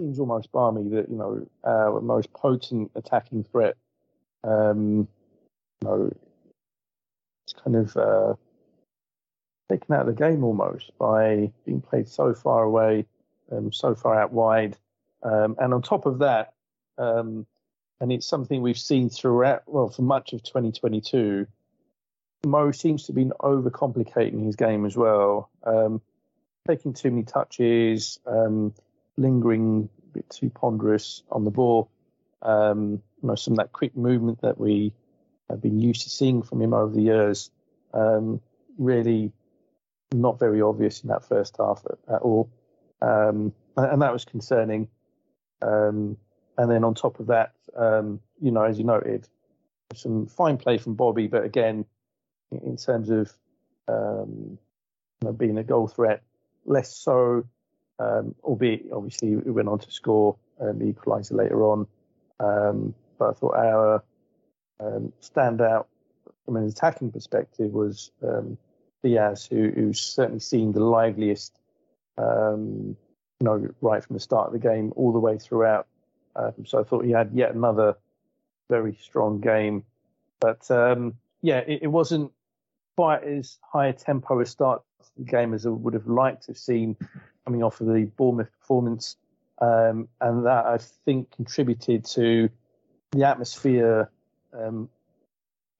[0.00, 3.76] seems almost balmy that you know our most potent attacking threat,
[4.44, 5.08] um,
[5.82, 6.12] you know,
[7.46, 8.34] it's kind of uh,
[9.70, 13.06] taken out of the game almost by being played so far away,
[13.50, 14.76] um, so far out wide.
[15.22, 16.54] Um, and on top of that,
[16.98, 17.46] um,
[18.00, 21.46] and it's something we've seen throughout, well, for much of 2022,
[22.46, 26.00] Mo seems to be overcomplicating his game as well, um,
[26.68, 28.72] taking too many touches, um,
[29.16, 31.90] lingering a bit too ponderous on the ball.
[32.44, 34.92] You know, some of that quick movement that we
[35.50, 37.50] have been used to seeing from him over the years
[38.78, 39.32] really
[40.12, 42.50] not very obvious in that first half at, at all,
[43.02, 44.88] um, and that was concerning.
[45.62, 46.16] Um,
[46.58, 49.28] and then on top of that, um, you know, as you noted,
[49.94, 51.84] some fine play from Bobby, but again,
[52.50, 53.32] in terms of
[53.88, 54.58] um,
[55.20, 56.22] you know, being a goal threat,
[56.64, 57.44] less so.
[57.98, 61.86] Um, albeit, obviously, we went on to score um, the equaliser later on.
[62.38, 64.04] but I thought our
[65.22, 65.86] standout
[66.44, 68.58] from an attacking perspective was um,
[69.06, 71.56] Diaz, who, who's certainly seemed the liveliest,
[72.18, 72.96] um,
[73.40, 75.86] you know, right from the start of the game all the way throughout.
[76.34, 77.96] Um, so I thought he had yet another
[78.68, 79.84] very strong game.
[80.40, 82.32] But um, yeah, it, it, wasn't
[82.96, 86.44] quite as high a tempo a start to the game as I would have liked
[86.44, 86.96] to have seen
[87.44, 89.16] coming off of the Bournemouth performance.
[89.58, 92.50] Um, and that I think contributed to
[93.12, 94.10] the atmosphere
[94.52, 94.90] um,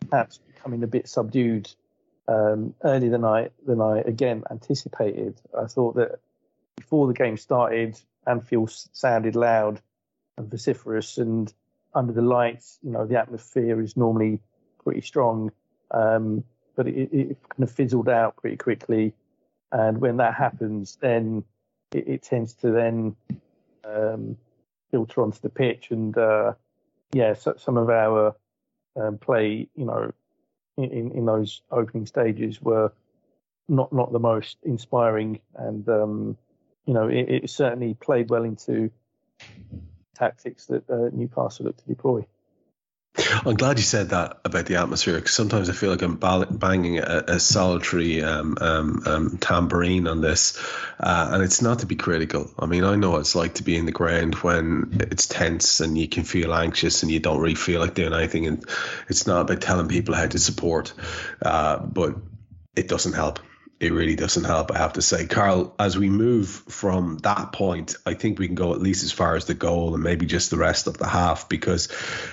[0.08, 1.68] perhaps becoming a bit subdued
[2.28, 5.40] um, earlier than I than I again anticipated.
[5.56, 6.20] I thought that
[6.76, 9.80] before the game started, Anfield sounded loud
[10.36, 11.52] and vociferous, and
[11.94, 14.40] under the lights, you know, the atmosphere is normally
[14.84, 15.50] pretty strong,
[15.90, 16.44] um,
[16.76, 19.14] but it, it, kind of fizzled out pretty quickly.
[19.72, 21.44] And when that happens, then
[21.92, 23.16] it, it tends to then
[23.84, 24.36] um,
[24.90, 25.90] filter onto the pitch.
[25.90, 26.52] And uh,
[27.12, 28.36] yeah, so, some of our
[28.94, 30.12] um, play, you know,
[30.76, 32.92] in, in those opening stages were
[33.68, 36.36] not not the most inspiring, and um,
[36.84, 38.90] you know, it, it, certainly played well into
[40.14, 42.24] tactics that uh, Newcastle looked to deploy.
[43.18, 46.98] I'm glad you said that about the atmosphere because sometimes I feel like I'm banging
[46.98, 50.58] a, a solitary um, um, um, tambourine on this,
[51.00, 52.50] uh, and it's not to be critical.
[52.58, 55.80] I mean, I know what it's like to be in the ground when it's tense
[55.80, 58.64] and you can feel anxious and you don't really feel like doing anything, and
[59.08, 60.92] it's not about telling people how to support,
[61.42, 62.16] uh, but
[62.74, 63.40] it doesn't help
[63.78, 65.26] it really doesn't help, I have to say.
[65.26, 69.12] Karl, as we move from that point, I think we can go at least as
[69.12, 71.88] far as the goal and maybe just the rest of the half because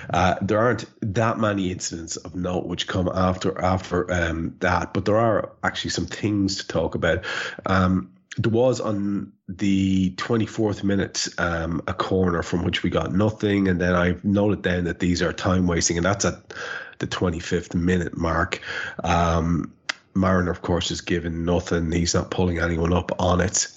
[0.08, 5.04] uh, there aren't that many incidents of note which come after after um, that, but
[5.04, 7.24] there are actually some things to talk about.
[7.66, 13.68] Um, there was on the 24th minute um, a corner from which we got nothing,
[13.68, 16.54] and then I noted then that these are time wasting, and that's at
[16.98, 18.60] the 25th minute mark.
[19.02, 19.74] Um,
[20.14, 21.90] Marriner, of course, is given nothing.
[21.92, 23.68] He's not pulling anyone up on it.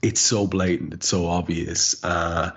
[0.00, 0.94] It's so blatant.
[0.94, 2.02] It's so obvious.
[2.04, 2.52] Uh,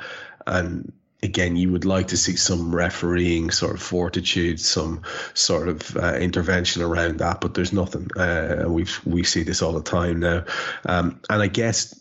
[0.45, 0.91] and
[1.25, 5.01] again, you would like to see some refereeing sort of fortitude, some
[5.33, 8.07] sort of uh, intervention around that, but there's nothing.
[8.15, 10.45] Uh, we we see this all the time now,
[10.85, 11.99] um, and I guess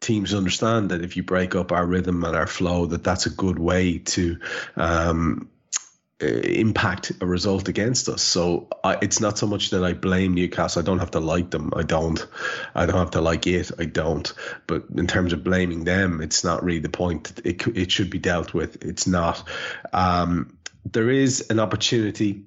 [0.00, 3.30] teams understand that if you break up our rhythm and our flow, that that's a
[3.30, 4.38] good way to
[4.76, 5.48] um,
[6.22, 8.22] impact a result against us.
[8.22, 10.80] So I, it's not so much that I blame Newcastle.
[10.80, 11.72] I don't have to like them.
[11.74, 12.24] I don't.
[12.74, 13.70] I don't have to like it.
[13.78, 14.32] I don't.
[14.66, 17.40] But in terms of blaming them, it's not really the point.
[17.44, 18.84] It it should be dealt with.
[18.84, 19.48] It's not.
[19.92, 22.44] Um, there is an opportunity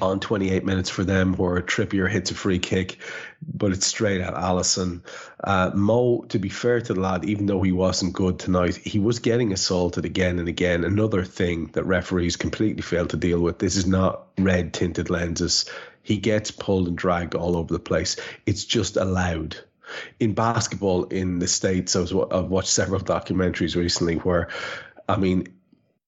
[0.00, 2.98] on 28 minutes for them where Trippier hits a free kick,
[3.42, 5.02] but it's straight at Alisson.
[5.42, 8.98] Uh, Mo, to be fair to the lad, even though he wasn't good tonight, he
[8.98, 10.84] was getting assaulted again and again.
[10.84, 13.58] Another thing that referees completely fail to deal with.
[13.58, 15.64] This is not red tinted lenses.
[16.02, 18.16] He gets pulled and dragged all over the place.
[18.46, 19.56] It's just allowed
[20.20, 21.96] in basketball in the states.
[21.96, 24.48] I was, I've watched several documentaries recently where,
[25.08, 25.48] I mean,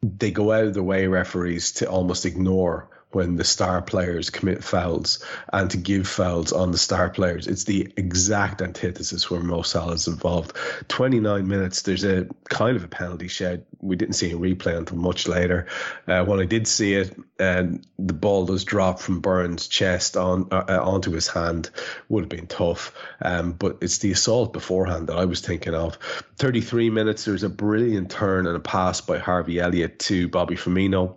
[0.02, 4.64] they go out of their way referees to almost ignore when the star players commit
[4.64, 7.46] fouls and to give fouls on the star players.
[7.46, 10.56] It's the exact antithesis where Mo Salah is involved.
[10.88, 13.66] 29 minutes, there's a kind of a penalty shed.
[13.80, 15.66] We didn't see a replay until much later.
[16.06, 20.48] Uh, when I did see it, and the ball does drop from Burn's chest on
[20.52, 21.70] uh, uh, onto his hand.
[22.08, 25.98] Would have been tough, um, but it's the assault beforehand that I was thinking of.
[26.36, 31.16] 33 minutes, there's a brilliant turn and a pass by Harvey Elliott to Bobby Firmino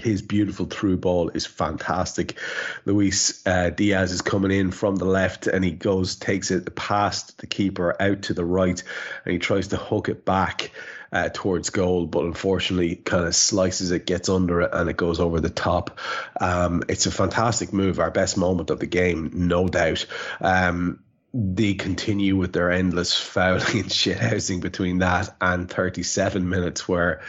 [0.00, 2.36] his beautiful through ball is fantastic.
[2.84, 7.38] Luis uh, Diaz is coming in from the left and he goes, takes it past
[7.38, 8.82] the keeper out to the right
[9.24, 10.72] and he tries to hook it back
[11.12, 15.20] uh, towards goal, but unfortunately kind of slices it, gets under it, and it goes
[15.20, 16.00] over the top.
[16.40, 20.06] Um, it's a fantastic move, our best moment of the game, no doubt.
[20.40, 27.22] Um, they continue with their endless fouling and shithousing between that and 37 minutes where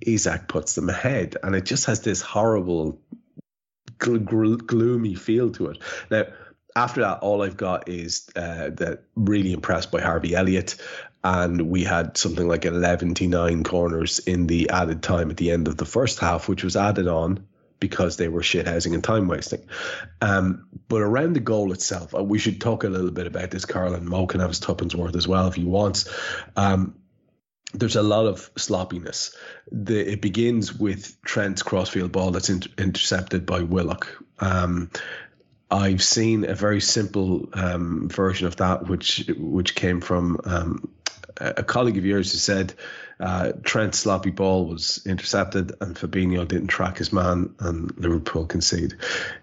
[0.00, 3.00] Isak puts them ahead, and it just has this horrible,
[3.98, 5.78] gl- gl- gloomy feel to it.
[6.10, 6.24] Now,
[6.76, 10.76] after that, all I've got is uh, that really impressed by Harvey Elliott,
[11.22, 15.50] and we had something like 11 to 9 corners in the added time at the
[15.50, 17.46] end of the first half, which was added on
[17.80, 19.66] because they were shithousing and time wasting.
[20.20, 23.64] Um, but around the goal itself, uh, we should talk a little bit about this.
[23.64, 26.08] Karl and Mo can have his tuppence worth as well if he wants.
[26.56, 26.99] Um,
[27.72, 29.34] there's a lot of sloppiness.
[29.70, 34.22] The, it begins with Trent's crossfield ball that's inter- intercepted by Willock.
[34.38, 34.90] Um,
[35.70, 40.90] I've seen a very simple um, version of that, which which came from um,
[41.40, 42.74] a colleague of yours who said
[43.20, 48.94] uh, Trent's sloppy ball was intercepted and Fabinho didn't track his man and Liverpool concede.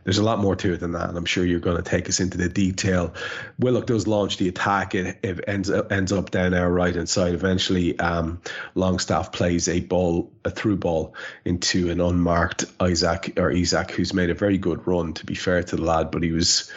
[0.03, 2.09] There's a lot more to it than that, and I'm sure you're going to take
[2.09, 3.13] us into the detail.
[3.59, 4.95] Willock does launch the attack.
[4.95, 7.35] It, it ends ends up down our right hand side.
[7.35, 8.41] Eventually, um,
[8.73, 11.13] Longstaff plays a ball, a through ball,
[11.45, 15.13] into an unmarked Isaac or Isak, who's made a very good run.
[15.13, 16.71] To be fair to the lad, but he was.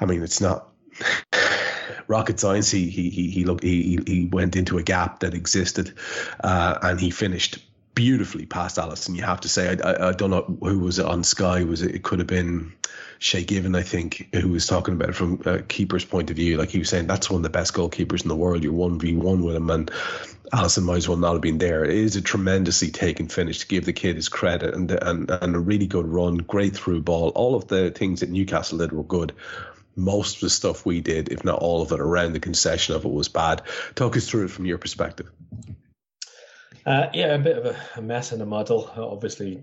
[0.00, 0.68] I mean, it's not
[2.08, 2.70] rocket science.
[2.70, 5.92] He he he he looked he he went into a gap that existed,
[6.42, 7.58] uh, and he finished
[7.94, 9.16] beautifully past Alisson.
[9.16, 11.64] You have to say, I, I, I, don't know who was it on Sky.
[11.64, 11.96] Was it?
[11.96, 12.72] It could have been
[13.18, 16.58] Shay Given, I think, who was talking about it from a keeper's point of view.
[16.58, 18.62] Like he was saying, that's one of the best goalkeepers in the world.
[18.62, 19.90] You're one v one with him, and
[20.52, 21.84] Alisson might as well not have been there.
[21.84, 25.56] It is a tremendously taken finish to give the kid his credit, and and and
[25.56, 27.30] a really good run, great through ball.
[27.30, 29.32] All of the things that Newcastle did were good
[29.98, 33.04] most of the stuff we did, if not all of it, around the concession of
[33.04, 33.62] it was bad.
[33.96, 35.30] Talk us through it from your perspective.
[36.86, 38.90] Uh, yeah, a bit of a, mess and a muddle.
[38.96, 39.62] Obviously,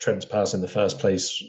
[0.00, 1.42] Trent's pass in the first place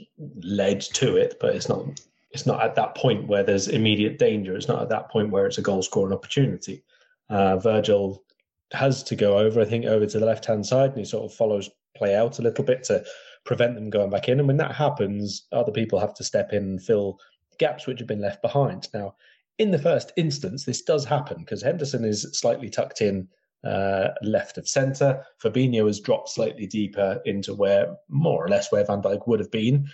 [0.44, 4.56] led to it, but it's not it's not at that point where there's immediate danger.
[4.56, 6.84] It's not at that point where it's a goal scoring opportunity.
[7.30, 8.24] Uh, Virgil
[8.72, 11.24] has to go over, I think, over to the left hand side, and he sort
[11.24, 13.06] of follows play out a little bit to
[13.46, 14.40] prevent them going back in.
[14.40, 17.20] And when that happens, other people have to step in and fill
[17.58, 18.88] gaps which have been left behind.
[18.94, 19.16] Now,
[19.58, 23.28] in the first instance, this does happen because Henderson is slightly tucked in
[23.64, 25.24] uh, left of centre.
[25.42, 29.52] Fabinho has dropped slightly deeper into where, more or less, where Van Dijk would have
[29.52, 29.88] been.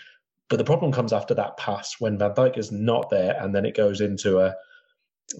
[0.49, 3.65] But the problem comes after that pass when Van Dijk is not there, and then
[3.65, 4.55] it goes into a,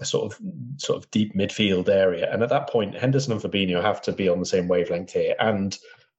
[0.00, 0.40] a sort of
[0.76, 2.32] sort of deep midfield area.
[2.32, 5.34] And at that point, Henderson and Fabinho have to be on the same wavelength here,
[5.40, 5.76] and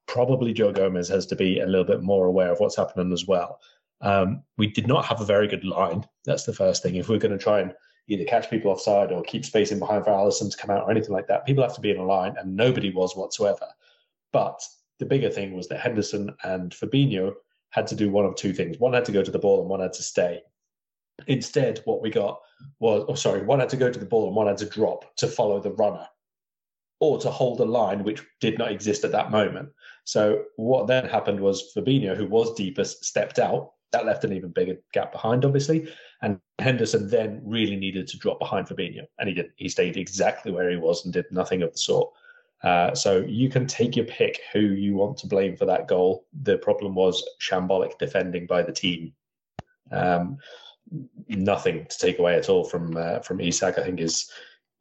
[0.07, 3.25] probably Joe Gomez has to be a little bit more aware of what's happening as
[3.25, 3.61] well.
[4.01, 6.05] Um, we did not have a very good line.
[6.25, 6.95] That's the first thing.
[6.95, 7.73] If we're going to try and
[8.07, 11.11] either catch people offside or keep spacing behind for Alisson to come out or anything
[11.11, 13.67] like that, people have to be in a line, and nobody was whatsoever.
[14.33, 14.61] But
[14.99, 17.33] the bigger thing was that Henderson and Fabinho
[17.71, 18.77] had to do one of two things.
[18.79, 20.41] One had to go to the ball and one had to stay.
[21.27, 22.39] Instead, what we got
[22.79, 25.15] was, oh, sorry, one had to go to the ball and one had to drop
[25.17, 26.07] to follow the runner
[26.99, 29.69] or to hold a line which did not exist at that moment.
[30.03, 33.71] So what then happened was Fabinho, who was deepest, stepped out.
[33.91, 35.91] That left an even bigger gap behind, obviously.
[36.21, 39.05] And Henderson then really needed to drop behind Fabinho.
[39.19, 39.51] And he did.
[39.55, 42.11] He stayed exactly where he was and did nothing of the sort.
[42.63, 46.25] Uh, so you can take your pick who you want to blame for that goal.
[46.43, 49.13] The problem was shambolic defending by the team.
[49.91, 50.37] Um,
[51.27, 53.77] nothing to take away at all from uh, from Isak.
[53.77, 54.29] I think his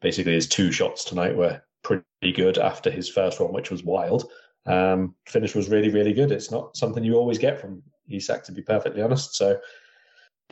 [0.01, 4.31] basically his two shots tonight were pretty good after his first one, which was wild.
[4.67, 6.33] Um, finish was really really good.
[6.33, 9.35] It's not something you always get from Isak, to be perfectly honest.
[9.35, 9.59] So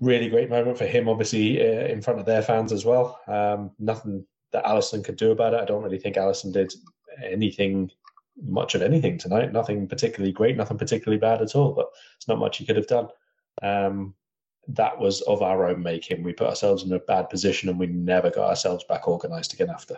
[0.01, 3.21] really great moment for him, obviously uh, in front of their fans as well.
[3.27, 5.61] Um, nothing that Alisson could do about it.
[5.61, 6.73] I don't really think Alisson did
[7.23, 7.91] anything
[8.43, 9.53] much of anything tonight.
[9.53, 11.73] Nothing particularly great, nothing particularly bad at all.
[11.73, 13.09] But it's not much he could have done.
[13.63, 14.15] Um,
[14.69, 16.23] that was of our own making.
[16.23, 19.71] We put ourselves in a bad position, and we never got ourselves back organised again
[19.71, 19.97] after.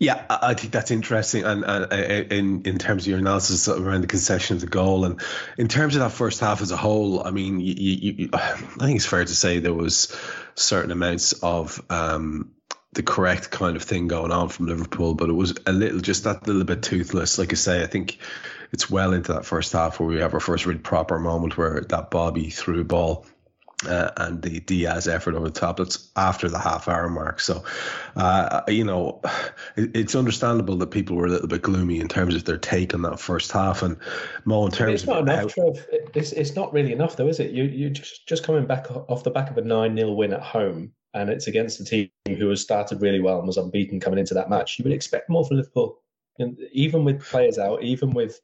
[0.00, 4.02] Yeah, I think that's interesting, and, and, and, in in terms of your analysis around
[4.02, 5.20] the concession of the goal, and
[5.56, 8.94] in terms of that first half as a whole, I mean, you, you, I think
[8.94, 10.16] it's fair to say there was
[10.54, 12.52] certain amounts of um,
[12.92, 16.24] the correct kind of thing going on from Liverpool, but it was a little just
[16.24, 17.36] that little bit toothless.
[17.36, 18.18] Like I say, I think
[18.72, 21.80] it's well into that first half where we have our first really proper moment where
[21.80, 23.26] that Bobby through ball
[23.86, 25.76] uh, and the Diaz effort over the top.
[25.76, 27.40] That's after the half hour mark.
[27.40, 27.62] So,
[28.16, 29.20] uh, you know,
[29.76, 32.94] it, it's understandable that people were a little bit gloomy in terms of their take
[32.94, 33.82] on that first half.
[33.82, 33.96] And
[34.44, 35.72] Mo, in terms it's not of enough, how,
[36.14, 37.52] It's, it's not really enough, though, is it?
[37.52, 40.42] You you just just coming back off the back of a nine 0 win at
[40.42, 44.18] home, and it's against a team who has started really well and was unbeaten coming
[44.18, 44.78] into that match.
[44.78, 46.00] You would expect more from Liverpool,
[46.38, 48.40] and even with players out, even with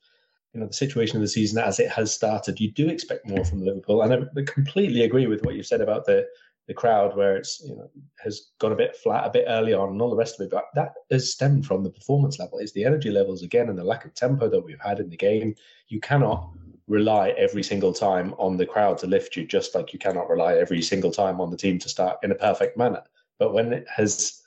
[0.54, 3.44] you know the situation of the season as it has started, you do expect more
[3.44, 4.02] from Liverpool.
[4.02, 6.26] And I completely agree with what you've said about the
[6.66, 7.90] the crowd, where it's you know
[8.20, 10.50] has gone a bit flat a bit early on and all the rest of it.
[10.50, 12.58] But that has stemmed from the performance level.
[12.58, 15.16] It's the energy levels again and the lack of tempo that we've had in the
[15.16, 15.56] game.
[15.88, 16.50] You cannot
[16.86, 20.54] rely every single time on the crowd to lift you, just like you cannot rely
[20.54, 23.02] every single time on the team to start in a perfect manner.
[23.38, 24.40] But when it has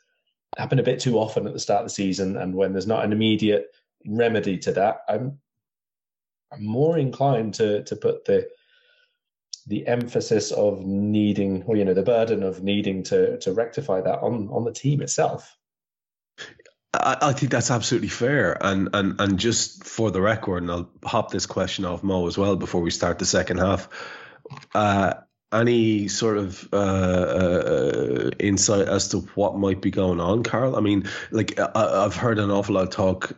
[0.58, 3.04] happened a bit too often at the start of the season, and when there's not
[3.04, 5.40] an immediate remedy to that, I'm
[6.52, 8.48] I'm more inclined to to put the
[9.68, 14.20] the emphasis of needing, or you know, the burden of needing to to rectify that
[14.20, 15.58] on on the team itself.
[16.94, 20.90] I, I think that's absolutely fair, and and and just for the record, and I'll
[21.04, 23.90] hop this question off Mo as well before we start the second half.
[24.74, 25.14] Uh,
[25.54, 30.76] any sort of uh, uh, insight as to what might be going on, Karl?
[30.76, 33.32] I mean, like I, have heard an awful lot of talk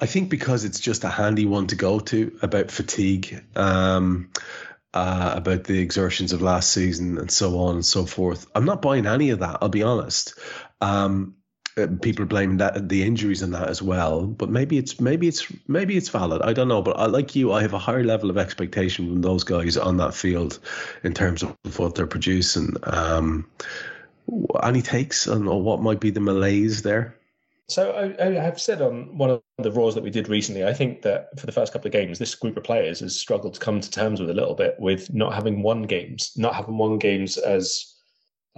[0.00, 4.30] I think because it's just a handy one to go to about fatigue, um,
[4.94, 8.46] uh, about the exertions of last season, and so on and so forth.
[8.54, 9.58] I'm not buying any of that.
[9.60, 10.38] I'll be honest.
[10.80, 11.34] Um,
[11.76, 15.46] uh, people blaming that the injuries and that as well, but maybe it's maybe it's
[15.68, 16.42] maybe it's valid.
[16.42, 19.22] I don't know, but I, like you, I have a higher level of expectation from
[19.22, 20.58] those guys on that field
[21.04, 22.74] in terms of what they're producing.
[22.82, 23.48] Um,
[24.62, 27.17] any takes on what might be the malaise there?
[27.68, 30.72] So I, I, have said on one of the Raws that we did recently, I
[30.72, 33.60] think that for the first couple of games, this group of players has struggled to
[33.60, 36.98] come to terms with a little bit with not having won games, not having won
[36.98, 37.98] games as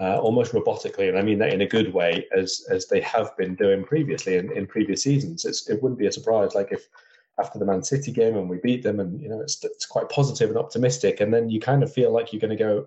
[0.01, 3.37] uh, almost robotically, and I mean that in a good way, as as they have
[3.37, 5.45] been doing previously in, in previous seasons.
[5.45, 6.89] It's, it wouldn't be a surprise, like if
[7.39, 10.09] after the Man City game and we beat them, and you know it's it's quite
[10.09, 12.87] positive and optimistic, and then you kind of feel like you're going to go,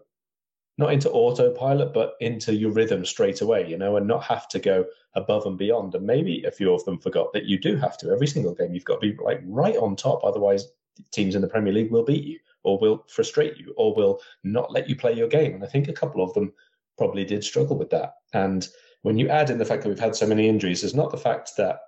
[0.78, 4.60] not into autopilot, but into your rhythm straight away, you know, and not have to
[4.60, 5.94] go above and beyond.
[5.94, 8.74] And maybe a few of them forgot that you do have to every single game.
[8.74, 10.66] You've got to be like right on top, otherwise
[11.12, 14.72] teams in the Premier League will beat you, or will frustrate you, or will not
[14.72, 15.54] let you play your game.
[15.54, 16.54] And I think a couple of them
[16.98, 18.16] probably did struggle with that.
[18.34, 18.68] And
[19.04, 21.18] when you add in the fact that we've had so many injuries, it's not the
[21.18, 21.80] fact that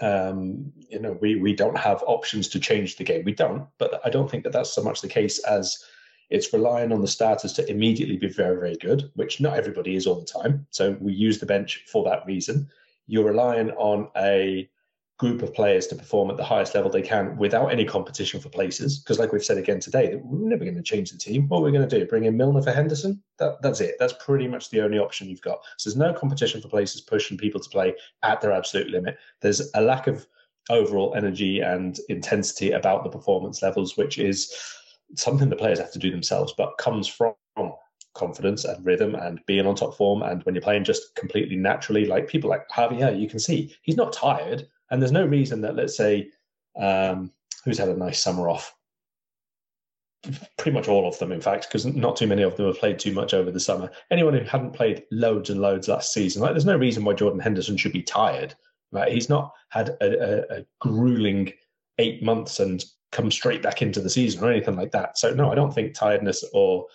[0.00, 3.24] um, you know we we don't have options to change the game.
[3.24, 5.78] We don't, but I don't think that that's so much the case as
[6.30, 10.06] it's relying on the starters to immediately be very, very good, which not everybody is
[10.06, 10.66] all the time.
[10.70, 12.68] So we use the bench for that reason.
[13.06, 14.68] You're relying on a
[15.18, 18.48] group of players to perform at the highest level they can without any competition for
[18.48, 18.98] places.
[18.98, 21.48] Because, like we've said again today, we're never going to change the team.
[21.48, 22.06] What we're going to do?
[22.06, 23.22] Bring in Milner for Henderson?
[23.38, 23.94] That, that's it.
[23.98, 25.60] That's pretty much the only option you've got.
[25.78, 29.16] So there's no competition for places pushing people to play at their absolute limit.
[29.40, 30.26] There's a lack of
[30.70, 34.52] overall energy and intensity about the performance levels, which is
[35.16, 37.34] something the players have to do themselves, but comes from
[38.14, 40.22] confidence and rhythm and being on top form.
[40.22, 43.96] And when you're playing just completely naturally, like people like Javier, you can see he's
[43.96, 44.66] not tired.
[44.90, 46.30] And there's no reason that, let's say,
[46.80, 47.32] um,
[47.64, 48.74] who's had a nice summer off?
[50.56, 52.98] Pretty much all of them, in fact, because not too many of them have played
[52.98, 53.90] too much over the summer.
[54.10, 57.40] Anyone who hadn't played loads and loads last season, like there's no reason why Jordan
[57.40, 58.54] Henderson should be tired.
[58.92, 59.12] Right?
[59.12, 61.52] He's not had a, a, a grueling
[61.98, 65.18] eight months and come straight back into the season or anything like that.
[65.18, 66.86] So no, I don't think tiredness or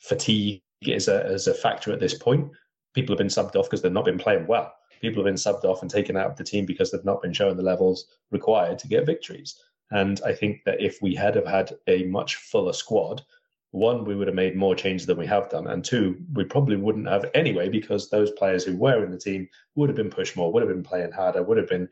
[0.00, 2.50] fatigue is a is a factor at this point.
[2.94, 4.72] People have been subbed off because they've not been playing well.
[5.00, 7.32] People have been subbed off and taken out of the team because they've not been
[7.32, 9.60] showing the levels required to get victories.
[9.90, 13.22] And I think that if we had have had a much fuller squad,
[13.70, 16.76] one, we would have made more changes than we have done, and two, we probably
[16.76, 20.36] wouldn't have anyway because those players who were in the team would have been pushed
[20.36, 21.88] more, would have been playing harder, would have been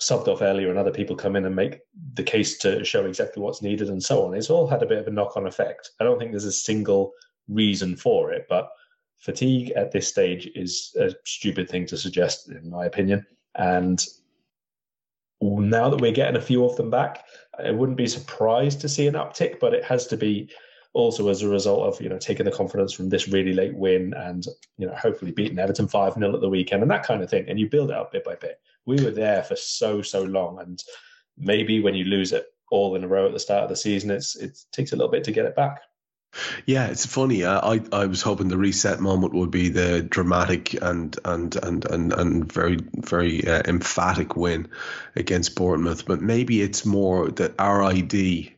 [0.00, 1.80] subbed off earlier and other people come in and make
[2.14, 4.34] the case to show exactly what's needed and so on.
[4.34, 5.90] It's all had a bit of a knock on effect.
[6.00, 7.12] I don't think there's a single
[7.48, 8.70] reason for it, but
[9.16, 13.24] fatigue at this stage is a stupid thing to suggest, in my opinion.
[13.54, 14.04] And
[15.40, 17.24] now that we're getting a few of them back,
[17.58, 20.50] I wouldn't be surprised to see an uptick, but it has to be
[20.92, 24.14] also as a result of you know taking the confidence from this really late win
[24.14, 24.46] and
[24.78, 27.46] you know hopefully beating Everton five 0 at the weekend and that kind of thing,
[27.48, 30.60] and you build it up bit by bit we were there for so so long,
[30.60, 30.82] and
[31.36, 34.10] maybe when you lose it all in a row at the start of the season,
[34.10, 35.80] it's it takes a little bit to get it back.
[36.66, 37.44] Yeah, it's funny.
[37.44, 42.12] I I was hoping the reset moment would be the dramatic and and and and,
[42.12, 44.68] and very very uh, emphatic win
[45.14, 48.55] against Bournemouth, but maybe it's more that our ID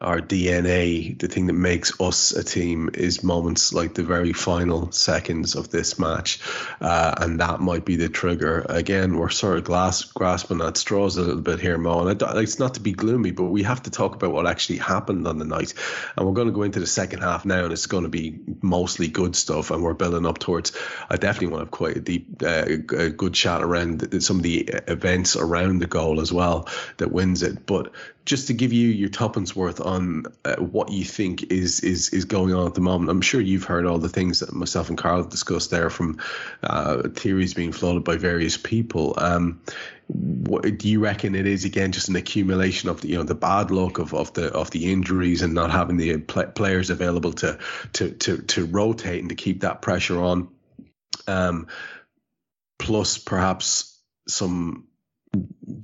[0.00, 4.90] our DNA, the thing that makes us a team, is moments like the very final
[4.92, 6.40] seconds of this match,
[6.80, 8.64] uh, and that might be the trigger.
[8.68, 12.06] Again, we're sort of glass, grasping at straws a little bit here, Mo.
[12.06, 15.26] And it's not to be gloomy, but we have to talk about what actually happened
[15.26, 15.74] on the night,
[16.16, 18.38] and we're going to go into the second half now, and it's going to be
[18.62, 20.72] mostly good stuff, and we're building up towards.
[21.10, 22.64] I definitely want to have quite a deep, uh,
[22.96, 27.42] a good chat around some of the events around the goal as well that wins
[27.42, 27.92] it, but
[28.24, 32.24] just to give you your tuppence worth on uh, what you think is is is
[32.24, 33.10] going on at the moment.
[33.10, 36.18] I'm sure you've heard all the things that myself and Karl discussed there from
[36.62, 39.14] uh, theories being floated by various people.
[39.18, 39.60] Um,
[40.06, 43.34] what, do you reckon it is again just an accumulation of the you know the
[43.34, 47.32] bad luck of, of the of the injuries and not having the pl- players available
[47.34, 47.58] to
[47.94, 50.48] to to to rotate and to keep that pressure on,
[51.26, 51.66] um,
[52.78, 54.86] plus perhaps some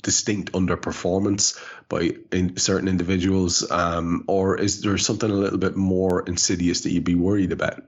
[0.02, 6.22] distinct underperformance by in certain individuals, um, or is there something a little bit more
[6.22, 7.82] insidious that you'd be worried about?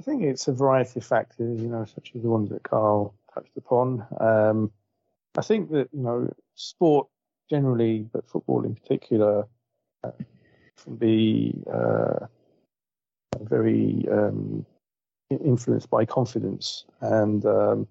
[0.00, 3.14] I think it's a variety of factors, you know, such as the ones that Karl
[3.34, 4.06] touched upon.
[4.20, 4.70] Um,
[5.36, 7.08] I think that you know, sport
[7.50, 9.46] generally, but football in particular,
[10.04, 10.12] uh,
[10.82, 12.26] can be uh,
[13.40, 14.64] very um,
[15.30, 17.88] influenced by confidence and um,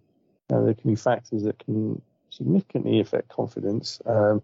[0.50, 4.02] you know, there can be factors that can significantly affect confidence.
[4.06, 4.42] Um,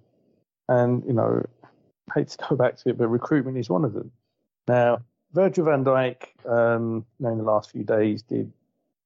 [0.68, 3.94] and, you know, I hate to go back to it, but recruitment is one of
[3.94, 4.12] them.
[4.68, 5.02] Now,
[5.34, 8.52] Virgil van Dijk, um, in the last few days, did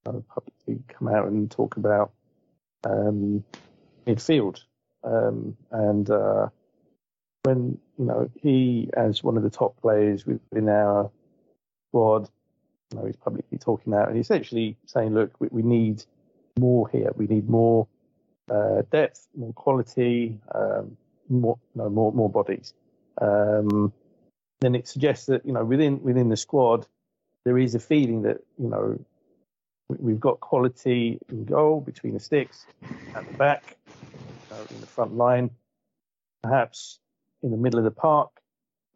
[0.06, 2.12] uh, publicly come out and talk about
[2.84, 3.44] um,
[4.06, 4.62] midfield.
[5.04, 6.48] Um, and uh,
[7.42, 11.10] when, you know, he, as one of the top players within our
[11.88, 12.30] squad,
[12.90, 16.04] you know, he's publicly talking out and essentially saying, look, we, we need–
[16.58, 17.10] more here.
[17.14, 17.86] We need more
[18.50, 20.96] uh, depth, more quality, um,
[21.28, 22.74] more no, more more bodies.
[23.20, 23.92] Um,
[24.60, 26.86] then it suggests that you know within within the squad
[27.44, 28.98] there is a feeling that you know
[29.88, 32.66] we've got quality in goal between the sticks,
[33.14, 33.76] at the back,
[34.50, 35.50] uh, in the front line,
[36.42, 36.98] perhaps
[37.42, 38.30] in the middle of the park.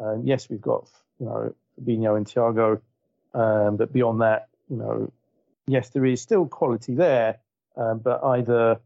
[0.01, 0.89] Um, yes, we've got
[1.21, 2.81] you know, Fabinho and Thiago.
[3.33, 5.13] Um, but beyond that, you know,
[5.67, 7.39] yes, there is still quality there,
[7.77, 8.81] um, but either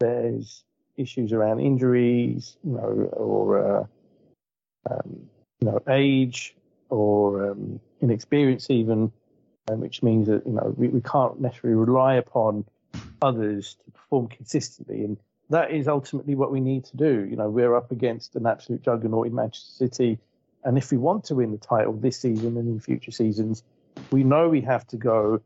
[0.00, 0.64] there's
[0.96, 3.86] issues around injuries, you know, or uh,
[4.90, 5.28] um,
[5.60, 6.54] you know, age
[6.88, 9.12] or um, inexperience even,
[9.68, 12.64] um, which means that you know we, we can't necessarily rely upon
[13.22, 15.18] others to perform consistently, and
[15.50, 17.26] that is ultimately what we need to do.
[17.28, 20.18] You know, we're up against an absolute juggernaut in Manchester City,
[20.64, 23.62] and if we want to win the title this season and in future seasons,
[24.10, 25.40] we know we have to go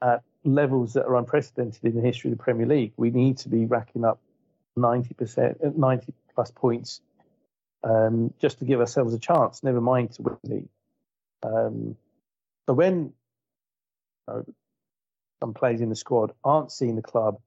[0.00, 2.92] at levels that are unprecedented in the history of the Premier League.
[2.96, 4.20] We need to be racking up
[4.78, 7.00] 90%, 90 plus points
[7.84, 10.68] um, just to give ourselves a chance, never mind to win the league.
[11.42, 11.96] Um,
[12.66, 13.12] when
[14.28, 14.44] you know,
[15.42, 17.38] some players in the squad aren't seeing the club,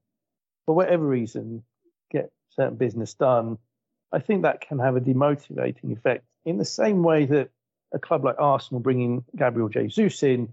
[0.66, 1.62] for whatever reason,
[2.10, 3.58] get certain business done,
[4.12, 7.50] I think that can have a demotivating effect in the same way that
[7.92, 10.52] a club like Arsenal bringing Gabriel Jesus in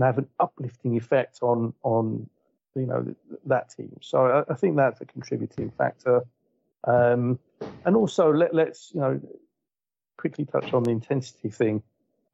[0.00, 2.28] have an uplifting effect on on
[2.74, 3.14] you know
[3.46, 3.96] that team.
[4.00, 6.22] So I, I think that's a contributing factor.
[6.84, 7.38] Um,
[7.84, 9.20] and also let, us you know
[10.16, 11.82] quickly touch on the intensity thing.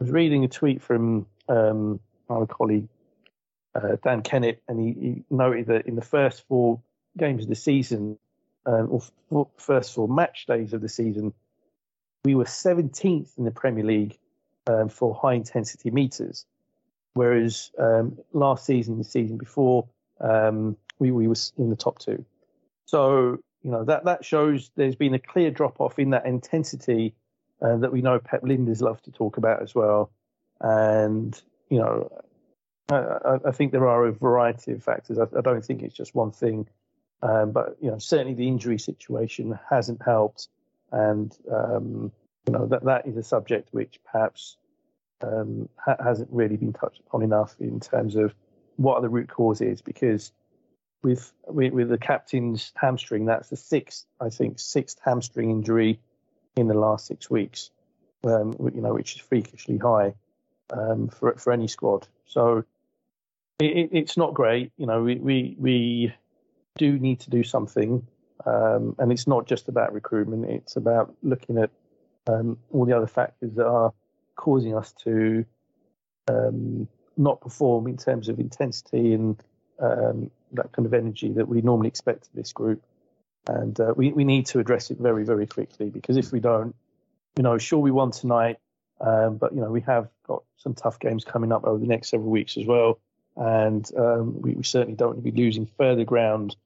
[0.00, 2.00] I was reading a tweet from um,
[2.30, 2.88] our colleague
[3.74, 6.80] uh, Dan Kennett, and he, he, noted that in the first four
[7.16, 8.18] games of the season,
[8.66, 11.32] um, or f- first four match days of the season,
[12.24, 14.18] we were 17th in the Premier League
[14.66, 16.46] um, for high intensity meters,
[17.18, 19.88] whereas um, last season, the season before,
[20.20, 22.24] um, we, we were in the top two.
[22.86, 27.14] So you know that that shows there's been a clear drop off in that intensity
[27.60, 30.10] uh, that we know Pep Lijnders love to talk about as well.
[30.60, 32.10] And you know,
[32.88, 35.18] I, I, think there are a variety of factors.
[35.18, 36.68] I, I don't think it's just one thing,
[37.22, 40.48] um, but you know, certainly the injury situation hasn't helped,
[40.92, 42.12] and um,
[42.46, 44.56] you know that that is a subject which perhaps
[45.22, 48.34] um, ha- hasn't really been touched upon enough in terms of
[48.76, 50.32] what are the root causes because
[51.02, 53.26] with, with the captain's hamstring.
[53.26, 56.00] That's the sixth, I think, sixth hamstring injury
[56.56, 57.70] in the last six weeks.
[58.24, 60.14] Um, you know, which is freakishly high
[60.72, 62.08] um, for for any squad.
[62.26, 62.64] So
[63.60, 64.72] it, it's not great.
[64.76, 66.14] You know, we we we
[66.76, 68.04] do need to do something,
[68.44, 70.46] um, and it's not just about recruitment.
[70.46, 71.70] It's about looking at
[72.26, 73.92] um, all the other factors that are
[74.38, 75.44] causing us to
[76.28, 79.36] um, not perform in terms of intensity and
[79.80, 82.82] um, that kind of energy that we normally expect of this group.
[83.46, 86.74] And uh, we, we need to address it very, very quickly because if we don't,
[87.36, 88.58] you know, sure, we won tonight,
[89.00, 92.10] um, but, you know, we have got some tough games coming up over the next
[92.10, 93.00] several weeks as well.
[93.36, 96.56] And um, we, we, certainly don't want to be losing further ground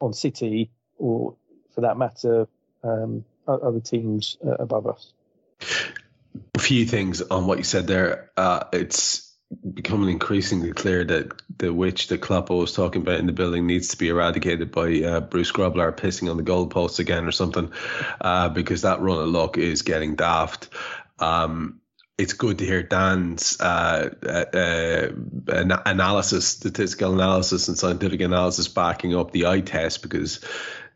[0.00, 1.34] on City or,
[1.74, 2.46] for that matter,
[2.82, 5.12] um, other teams uh, above us.
[6.72, 8.30] Few things on what you said there.
[8.34, 9.30] Uh, it's
[9.74, 13.88] becoming increasingly clear that the witch that Kloppo was talking about in the building needs
[13.88, 17.70] to be eradicated by uh, Bruce Grobbelaar pissing on the goalposts again or something,
[18.22, 20.70] uh, because that run of luck is getting daft.
[21.18, 21.82] Um,
[22.16, 29.14] it's good to hear Dan's uh, uh, uh analysis, statistical analysis, and scientific analysis backing
[29.14, 30.40] up the eye test because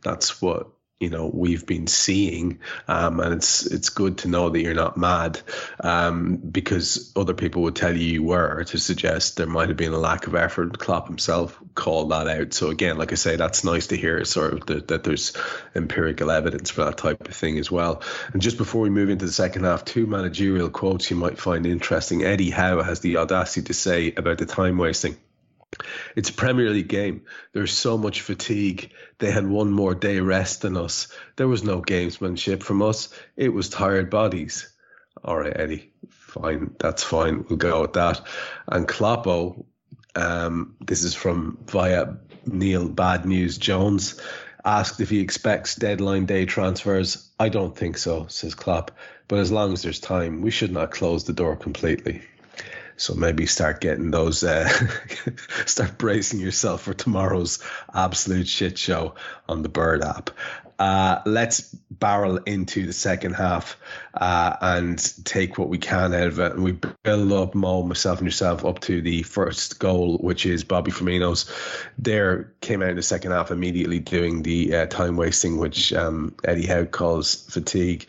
[0.03, 0.71] that's what
[1.01, 4.97] you know we've been seeing um, and it's it's good to know that you're not
[4.97, 5.39] mad
[5.81, 9.93] um, because other people would tell you you were to suggest there might have been
[9.93, 10.79] a lack of effort.
[10.79, 12.55] Klopp himself called that out.
[12.55, 15.35] So again like I say that's nice to hear sort of that, that there's
[15.75, 18.03] empirical evidence for that type of thing as well.
[18.33, 21.67] And just before we move into the second half two managerial quotes you might find
[21.67, 22.25] interesting.
[22.25, 25.17] Eddie Howe has the audacity to say about the time wasting
[26.15, 27.23] it's a Premier League game.
[27.53, 28.93] There's so much fatigue.
[29.19, 31.09] They had one more day rest than us.
[31.37, 33.09] There was no gamesmanship from us.
[33.37, 34.73] It was tired bodies.
[35.25, 36.75] All right, Eddie, fine.
[36.79, 37.45] That's fine.
[37.49, 38.21] We'll go with that.
[38.69, 39.65] And Kloppo,
[40.15, 42.15] um, this is from via
[42.47, 44.21] Neil Bad News Jones,
[44.65, 47.31] asked if he expects deadline day transfers.
[47.39, 48.93] I don't think so, says Klopp.
[49.29, 52.23] But as long as there's time, we should not close the door completely.
[52.97, 54.69] So maybe start getting those, uh,
[55.67, 57.63] start bracing yourself for tomorrow's
[57.95, 59.15] absolute shit show
[59.49, 60.31] on the Bird app.
[60.79, 63.79] Uh, let's barrel into the second half
[64.15, 66.53] uh, and take what we can out of it.
[66.53, 66.73] And we
[67.03, 71.51] build up Mo, myself, and yourself up to the first goal, which is Bobby Firmino's.
[71.97, 76.35] There came out in the second half immediately doing the uh, time wasting, which um,
[76.45, 78.07] Eddie Howe calls fatigue.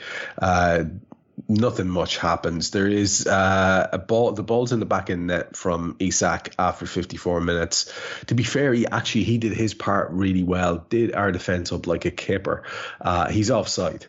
[1.48, 2.72] Nothing much happens.
[2.72, 4.32] There is uh, a ball.
[4.32, 7.94] The ball's in the back end net from Isak after 54 minutes.
[8.28, 10.86] To be fair, he actually he did his part really well.
[10.90, 12.64] Did our defense up like a kipper.
[13.00, 14.08] Uh, he's offside,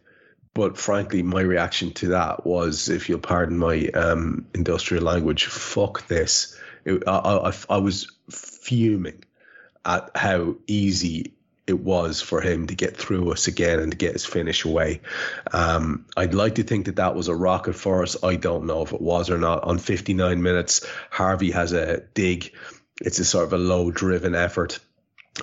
[0.54, 6.08] but frankly, my reaction to that was, if you'll pardon my um, industrial language, fuck
[6.08, 6.58] this.
[6.84, 9.22] It, I, I, I was fuming
[9.84, 11.34] at how easy
[11.68, 15.00] it was for him to get through us again and to get his finish away.
[15.52, 18.22] Um, I'd like to think that that was a rocket for us.
[18.22, 19.64] I don't know if it was or not.
[19.64, 22.54] On 59 minutes, Harvey has a dig.
[23.00, 24.80] It's a sort of a low driven effort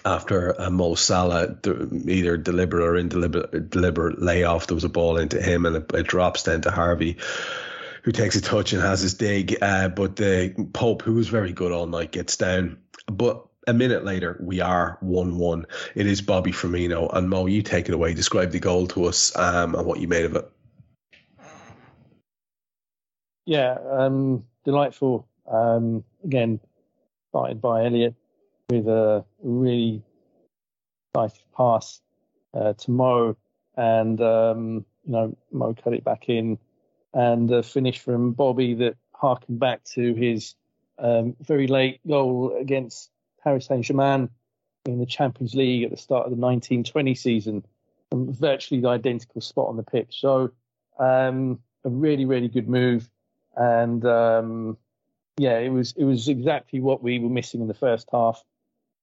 [0.03, 4.67] after a Mo Salah either deliberate or indeliberate deliberate layoff.
[4.67, 7.17] There was a ball into him and it, it drops down to Harvey
[8.03, 9.57] who takes a touch and has his dig.
[9.61, 12.77] Uh, but the Pope, who was very good all night, gets down.
[13.07, 15.65] But a minute later, we are 1 1.
[15.95, 17.13] It is Bobby Firmino.
[17.13, 18.13] And Mo, you take it away.
[18.13, 20.51] Describe the goal to us um, and what you made of it.
[23.45, 25.27] Yeah, um, delightful.
[25.47, 26.59] Um, again,
[27.29, 28.15] started by Elliott
[28.69, 30.01] with a really
[31.15, 32.01] nice pass
[32.53, 33.37] uh, to Mo.
[33.77, 36.57] And, um, you know, Mo cut it back in.
[37.13, 40.55] And a finish from Bobby that harkened back to his
[40.97, 43.09] um, very late goal against
[43.45, 44.29] Paris Saint Germain
[44.85, 47.65] in the Champions League at the start of the 1920 season,
[48.11, 50.19] virtually the identical spot on the pitch.
[50.19, 50.51] So
[50.99, 53.09] um, a really, really good move,
[53.55, 54.77] and um,
[55.37, 58.43] yeah, it was it was exactly what we were missing in the first half.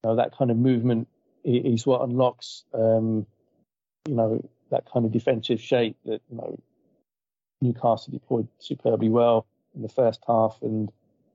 [0.02, 1.08] You know, that kind of movement
[1.44, 3.26] is what unlocks, um,
[4.08, 6.58] you know, that kind of defensive shape that you know
[7.60, 10.90] Newcastle deployed superbly well in the first half, and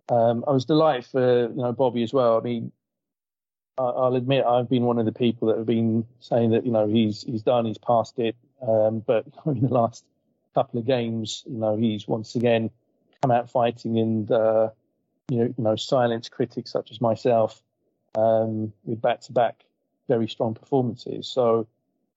[0.10, 2.38] um, I was delighted for you know Bobby as well.
[2.38, 2.72] I mean,
[3.78, 6.88] I'll admit I've been one of the people that have been saying that you know
[6.88, 8.36] he's he's done, he's passed it.
[8.61, 10.03] Um, but in the last
[10.55, 12.71] couple of games, you know, he's once again
[13.21, 14.69] come out fighting and uh,
[15.30, 17.61] you know, you know, critics such as myself
[18.15, 19.63] um, with back-to-back
[20.07, 21.28] very strong performances.
[21.28, 21.67] So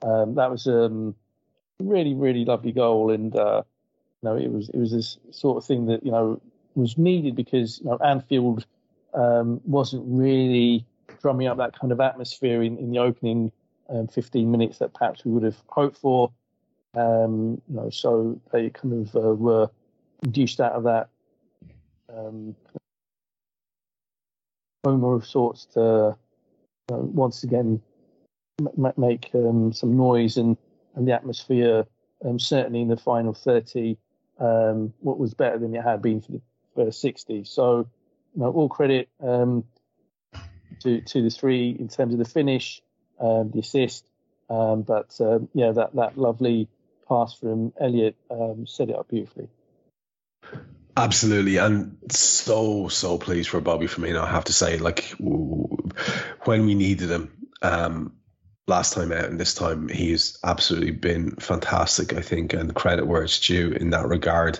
[0.02, 1.14] um, that was a um,
[1.78, 3.62] really, really lovely goal, and uh,
[4.22, 6.40] you know, it was it was this sort of thing that you know
[6.74, 8.64] was needed because you know Anfield
[9.12, 10.86] um, wasn't really
[11.20, 13.52] drumming up that kind of atmosphere in, in the opening
[13.88, 16.32] um, 15 minutes that perhaps we would have hoped for.
[16.94, 19.70] Um, you know, so they kind of uh, were
[20.22, 21.08] induced out of that
[22.14, 22.56] um,
[24.82, 26.16] coma of sorts to
[26.88, 27.80] once again
[28.60, 30.56] m- make um, some noise and,
[30.94, 31.86] and the atmosphere,
[32.24, 33.96] um, certainly in the final 30,
[34.40, 36.40] um, what was better than it had been for the
[36.74, 37.44] first 60.
[37.44, 37.88] So,
[38.34, 39.64] you know, all credit um,
[40.80, 42.82] to to the three in terms of the finish,
[43.18, 44.04] um, the assist,
[44.48, 46.68] um, but um, yeah, that that lovely
[47.08, 49.48] pass from Elliott um, set it up beautifully.
[50.96, 54.22] Absolutely, and so so pleased for Bobby Firmino.
[54.22, 58.14] I have to say, like when we needed him, um,
[58.70, 63.22] last time out and this time he's absolutely been fantastic i think and credit where
[63.22, 64.58] it's due in that regard.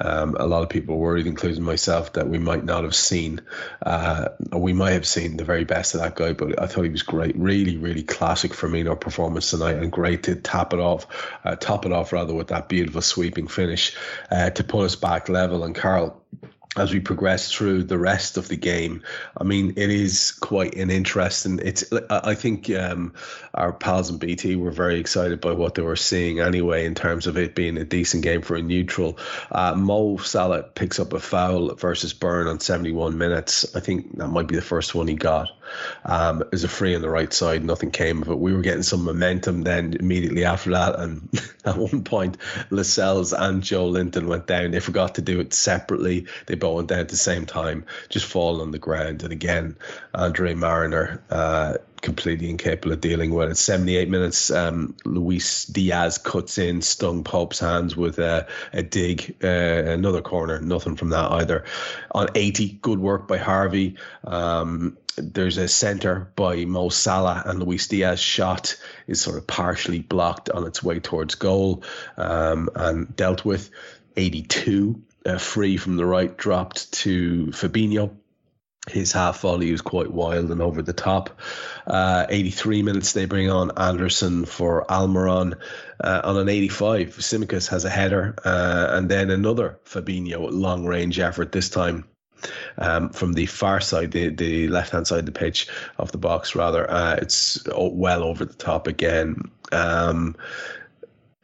[0.00, 3.40] Um, a lot of people worried including myself that we might not have seen
[3.82, 6.90] uh, we might have seen the very best of that guy but i thought he
[6.90, 7.34] was great.
[7.36, 11.06] Really really classic for me Firmino performance tonight and great to tap it off
[11.44, 13.96] uh, top it off rather with that beautiful sweeping finish
[14.30, 15.64] uh, to put us back level.
[15.64, 16.20] And Karl
[16.76, 19.02] as we progress through the rest of the game.
[19.36, 21.60] I mean, it is quite an interesting.
[21.62, 21.84] It's.
[22.10, 23.14] I think um,
[23.54, 27.26] our pals in BT were very excited by what they were seeing anyway, in terms
[27.26, 29.18] of it being a decent game for a neutral.
[29.50, 33.74] Uh, Mo Salah picks up a foul versus Burn on 71 minutes.
[33.76, 35.50] I think that might be the first one he got.
[36.04, 37.64] Um, it was a free on the right side.
[37.64, 38.38] Nothing came of it.
[38.38, 41.28] We were getting some momentum then immediately after that, and
[41.64, 42.36] at one point,
[42.70, 44.72] Lascelles and Joelinton went down.
[44.72, 46.26] They forgot to do it separately.
[46.46, 49.22] They both down at the same time, just fall on the ground.
[49.22, 49.76] And again,
[50.14, 53.56] Andre Marriner uh, completely incapable of dealing with it.
[53.56, 59.46] 78 minutes, um, Luis Diaz cuts in, stung Pope's hands with a, a dig, uh,
[59.46, 61.64] another corner, nothing from that either.
[62.12, 63.98] On 80, good work by Harvey.
[64.26, 68.74] Um, there's a centre by Mo Salah, and Luis Diaz shot
[69.06, 71.84] is sort of partially blocked on its way towards goal
[72.16, 73.68] um, and dealt with.
[74.16, 78.10] 82 uh, free from the right dropped to Fabinho.
[78.90, 81.40] His half volley was quite wild and over the top.
[81.86, 85.58] Uh, 83 minutes they bring on Anderson for Almiron.
[85.98, 91.18] Uh, on an 85, Tsimikas has a header uh, and then another Fabinho long range
[91.18, 92.04] effort this time.
[92.76, 96.18] Um, from the far side, the, the left hand side of the pitch of the
[96.18, 99.50] box, rather, uh, it's well over the top again.
[99.72, 100.36] Um,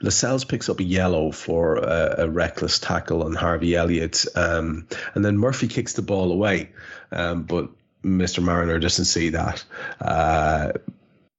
[0.03, 5.24] Lascelles picks up a yellow for a, a reckless tackle on Harvey Elliott, um, and
[5.24, 6.70] then Murphy kicks the ball away,
[7.12, 7.68] um, but
[8.03, 8.42] Mr.
[8.42, 9.64] Marriner doesn't see that.
[10.01, 10.72] Uh,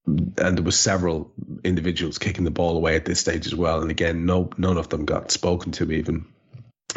[0.05, 1.31] and there was several
[1.63, 3.81] individuals kicking the ball away at this stage as well.
[3.81, 6.25] And again, no none of them got spoken to even.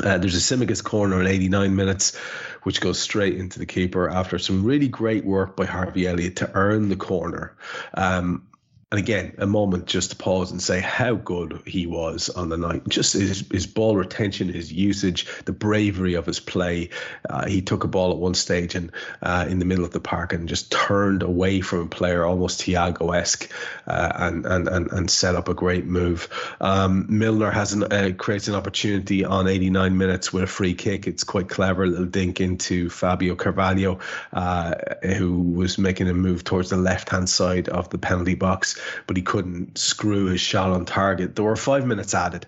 [0.02, 2.16] Uh, there's a Tsimikas corner in 89 minutes,
[2.64, 6.50] which goes straight into the keeper after some really great work by Harvey Elliott to
[6.54, 7.56] earn the corner.
[7.92, 8.48] Um,
[8.94, 12.56] and again, a moment just to pause and say how good he was on the
[12.56, 12.88] night.
[12.88, 16.90] Just his, his ball retention, his usage, the bravery of his play.
[17.28, 19.98] Uh, he took a ball at one stage and uh, in the middle of the
[19.98, 23.50] park and just turned away from a player almost Thiago esque
[23.88, 26.28] uh, and, and, and and set up a great move.
[26.60, 31.08] Um, Milner has an, uh, creates an opportunity on 89 minutes with a free kick.
[31.08, 33.98] It's quite clever, little dink into Fabio Carvalho,
[34.32, 38.80] uh, who was making a move towards the left hand side of the penalty box
[39.06, 41.36] but he couldn't screw his shot on target.
[41.36, 42.46] There were five minutes added.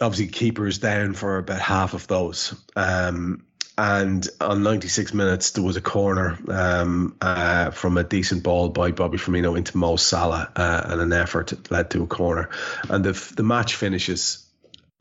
[0.00, 2.54] Obviously, keepers down for about half of those.
[2.74, 3.46] Um,
[3.78, 8.90] and on 96 minutes, there was a corner um, uh, from a decent ball by
[8.90, 12.48] Bobby Firmino into Mo Salah, uh, and an effort led to a corner.
[12.88, 14.46] And the the match finishes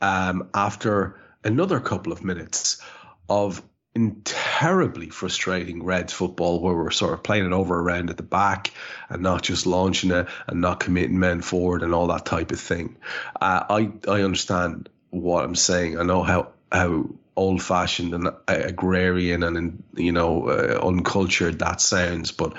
[0.01, 2.81] um, after another couple of minutes
[3.29, 3.61] of
[3.95, 8.23] in terribly frustrating Reds football where we're sort of playing it over around at the
[8.23, 8.71] back
[9.09, 12.59] and not just launching it and not committing men forward and all that type of
[12.59, 12.97] thing.
[13.39, 15.97] Uh, I I understand what I'm saying.
[15.97, 22.31] I know how how old fashioned and agrarian and you know uh, uncultured that sounds,
[22.31, 22.53] but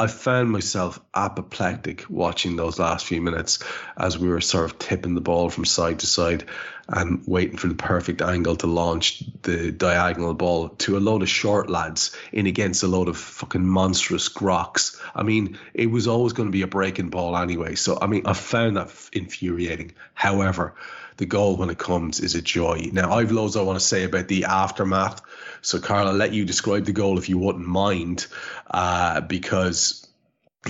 [0.00, 3.58] I found myself apoplectic watching those last few minutes
[3.96, 6.44] as we were sort of tipping the ball from side to side
[6.88, 11.28] and waiting for the perfect angle to launch the diagonal ball to a load of
[11.28, 15.00] short lads in against a load of fucking monstrous grocks.
[15.14, 17.76] I mean, it was always going to be a breaking ball anyway.
[17.76, 19.92] So, I mean, I found that infuriating.
[20.14, 20.74] However,
[21.16, 22.90] the goal when it comes is a joy.
[22.92, 25.22] Now, I've loads I want to say about the aftermath.
[25.62, 28.26] So, Karl, I'll let you describe the goal if you wouldn't mind,
[28.70, 30.06] uh, because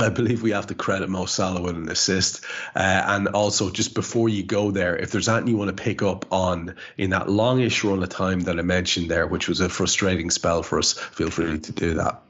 [0.00, 2.44] I believe we have to credit Mo Salah with an assist.
[2.74, 6.02] Uh, and also, just before you go there, if there's anything you want to pick
[6.02, 9.68] up on in that longish run of time that I mentioned there, which was a
[9.68, 12.22] frustrating spell for us, feel free to do that.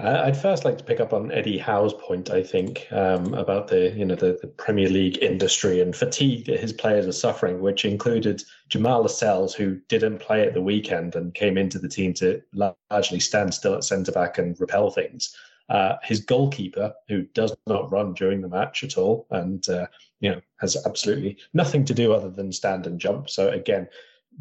[0.00, 2.30] Uh, I'd first like to pick up on Eddie Howe's point.
[2.30, 6.60] I think um, about the you know the, the, Premier League industry and fatigue that
[6.60, 11.34] his players are suffering, which included Jamal Lascelles, who didn't play at the weekend and
[11.34, 12.42] came into the team to
[12.90, 15.36] largely stand still at centre back and repel things.
[15.68, 19.86] Uh, his goalkeeper, who does not run during the match at all, and uh,
[20.20, 23.30] you know has absolutely nothing to do other than stand and jump.
[23.30, 23.88] So again,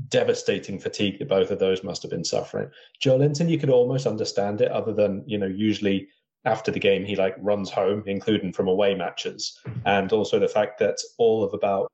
[0.10, 2.70] devastating fatigue that both of those must have been suffering.
[3.04, 6.08] Joelinton, you could almost understand it, other than you know usually
[6.46, 10.80] after the game he like runs home, including from away matches, and also the fact
[10.80, 11.92] that all of about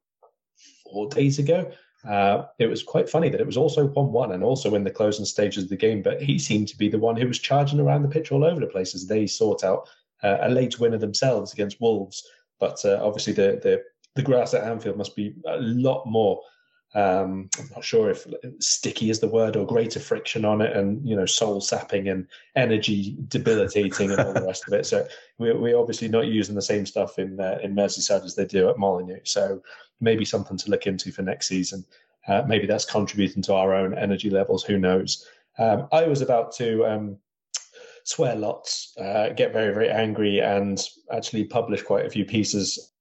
[0.91, 1.72] four days ago.
[2.08, 4.91] Uh, it was quite funny that it was also 1 1 and also in the
[4.91, 7.80] closing stages of the game, but he seemed to be the one who was charging
[7.80, 9.89] around the pitch all over the place as they sort out
[10.24, 12.26] uh, a late winner themselves against Wolves.
[12.60, 13.84] But uh, obviously, the, the,
[14.16, 16.39] the grass at Anfield must be a lot more
[16.98, 18.26] um, I'm not sure if
[18.60, 22.28] sticky is the word or greater friction on it, and you know, soul sapping and
[22.56, 24.84] energy debilitating and all the rest of it.
[24.88, 28.45] So we're, we're obviously not using the same stuff in uh, in Merseyside as they
[28.45, 29.20] do at Molineux.
[29.26, 29.62] So
[30.02, 31.86] maybe something to look into for next season.
[32.28, 34.64] Uh, maybe that's contributing to our own energy levels.
[34.64, 35.24] Who knows?
[35.60, 37.18] Um, I was about to um,
[38.06, 42.93] swear lots, uh, get very very angry, and actually publish quite a few pieces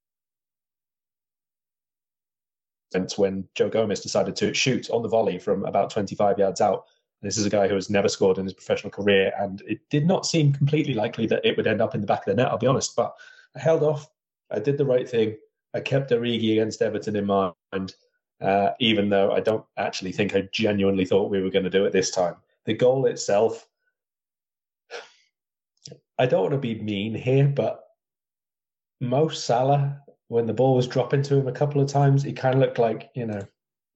[3.17, 6.87] when Joe Gomez decided to shoot on the volley from about 25 yards out.
[7.23, 10.07] This is a guy who has never scored in his professional career, and it did
[10.07, 12.49] not seem completely likely that it would end up in the back of the net,
[12.49, 12.95] I'll be honest.
[12.95, 13.15] But
[13.57, 14.09] I held off.
[14.51, 15.37] I did the right thing.
[15.75, 17.95] I kept Origi against Everton in mind,
[18.41, 21.85] uh, even though I don't actually think I genuinely thought we were going to do
[21.85, 22.37] it this time.
[22.65, 23.67] The goal itself,
[26.19, 27.83] I don't want to be mean here, but
[29.01, 32.55] Mo Salah when the ball was dropping to him a couple of times, he kind
[32.55, 33.41] of looked like, you know,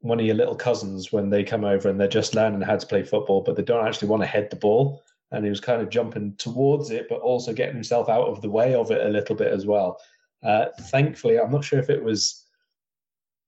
[0.00, 2.86] one of your little cousins when they come over and they're just learning how to
[2.86, 5.02] play football, but they don't actually want to head the ball.
[5.32, 8.50] And he was kind of jumping towards it, but also getting himself out of the
[8.50, 10.00] way of it a little bit as well.
[10.42, 12.46] Uh, thankfully, I'm not sure if it was,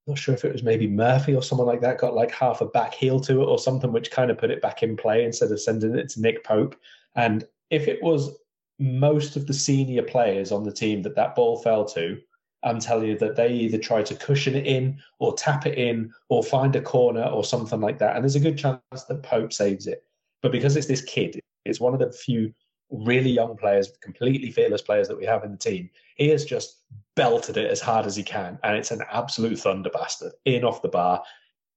[0.07, 2.66] not sure if it was maybe Murphy or someone like that got like half a
[2.66, 5.51] back heel to it or something, which kind of put it back in play instead
[5.51, 6.76] of sending it to Nick Pope.
[7.16, 8.37] And if it was
[8.78, 12.20] most of the senior players on the team that that ball fell to,
[12.65, 16.13] I'm telling you that they either try to cushion it in or tap it in
[16.29, 18.15] or find a corner or something like that.
[18.15, 20.05] And there's a good chance that Pope saves it.
[20.43, 22.53] But because it's this kid, it's one of the few
[22.91, 25.91] really young players, completely fearless players that we have in the team.
[26.17, 26.79] He has just
[27.17, 28.59] belted it as hard as he can.
[28.63, 31.23] And it's an absolute thunder bastard in off the bar,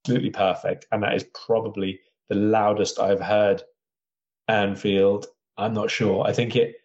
[0.04, 0.86] absolutely perfect.
[0.92, 3.64] And that is probably the loudest I've heard
[4.48, 5.28] Anfield.
[5.58, 6.26] I'm not sure.
[6.26, 6.76] I think it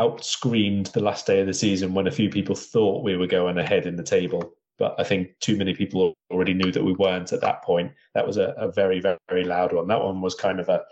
[0.00, 3.26] out screamed the last day of the season when a few people thought we were
[3.26, 4.54] going ahead in the table.
[4.78, 7.92] But I think too many people already knew that we weren't at that point.
[8.14, 9.88] That was a, a very, very, very loud one.
[9.88, 10.82] That one was kind of a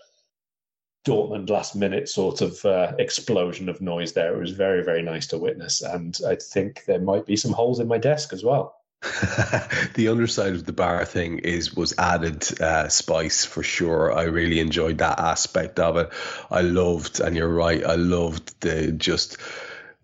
[1.07, 4.37] Dortmund last minute sort of uh, explosion of noise there.
[4.37, 5.81] It was very, very nice to witness.
[5.81, 8.78] And I think there might be some holes in my desk as well.
[9.95, 14.13] the underside of the bar thing is was added uh, spice for sure.
[14.13, 16.11] I really enjoyed that aspect of it.
[16.51, 19.39] I loved, and you're right, I loved the just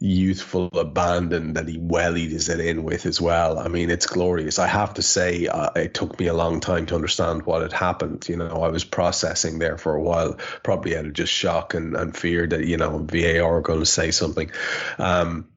[0.01, 3.59] youthful abandon that he wellied it in with as well.
[3.59, 4.59] I mean, it's glorious.
[4.59, 7.73] I have to say, uh, it took me a long time to understand what had
[7.73, 8.29] happened.
[8.29, 11.97] You know, I was processing there for a while, probably out of just shock and,
[11.97, 14.51] and fear that, you know, VAR are going to say something.
[14.99, 15.49] Um,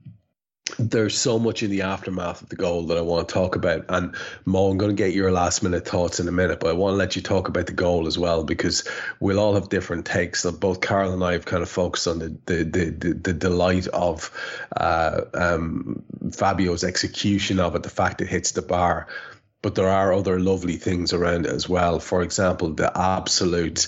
[0.78, 3.86] there's so much in the aftermath of the goal that I want to talk about.
[3.90, 4.16] And
[4.46, 6.94] Mo, I'm going to get your last minute thoughts in a minute, but I want
[6.94, 8.88] to let you talk about the goal as well because
[9.20, 10.42] we'll all have different takes.
[10.42, 13.34] So both Karl and I have kind of focused on the the the, the, the
[13.34, 14.32] delight of
[14.76, 16.04] uh, um,
[16.34, 19.08] Fabio's execution of it, the fact it hits the bar.
[19.62, 22.00] But there are other lovely things around it as well.
[22.00, 23.88] For example, the absolute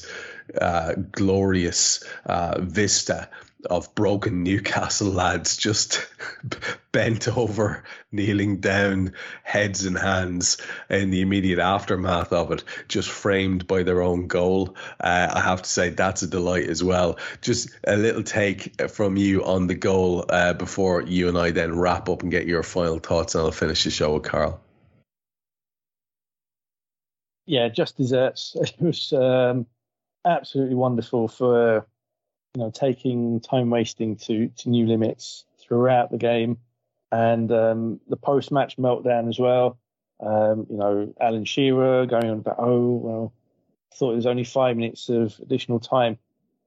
[0.60, 3.30] uh, glorious uh, vista
[3.66, 6.08] of broken Newcastle lads just
[6.92, 10.58] bent over, kneeling down, heads and hands
[10.90, 14.76] in the immediate aftermath of it, just framed by their own goal.
[15.00, 17.20] Uh, I have to say that's a delight as well.
[17.42, 21.78] Just a little take from you on the goal uh, before you and I then
[21.78, 24.62] wrap up and get your final thoughts, and I'll finish the show with Karl.
[27.46, 28.56] Yeah, just desserts.
[28.62, 29.66] It was um,
[30.24, 31.88] absolutely wonderful for
[32.56, 36.58] you know, taking time wasting to to new limits throughout the game,
[37.12, 39.78] and um, the post match meltdown as well.
[40.20, 43.34] Um, you know, Alan Shearer going on about, oh well,
[43.92, 46.18] I thought it was only five minutes of additional time,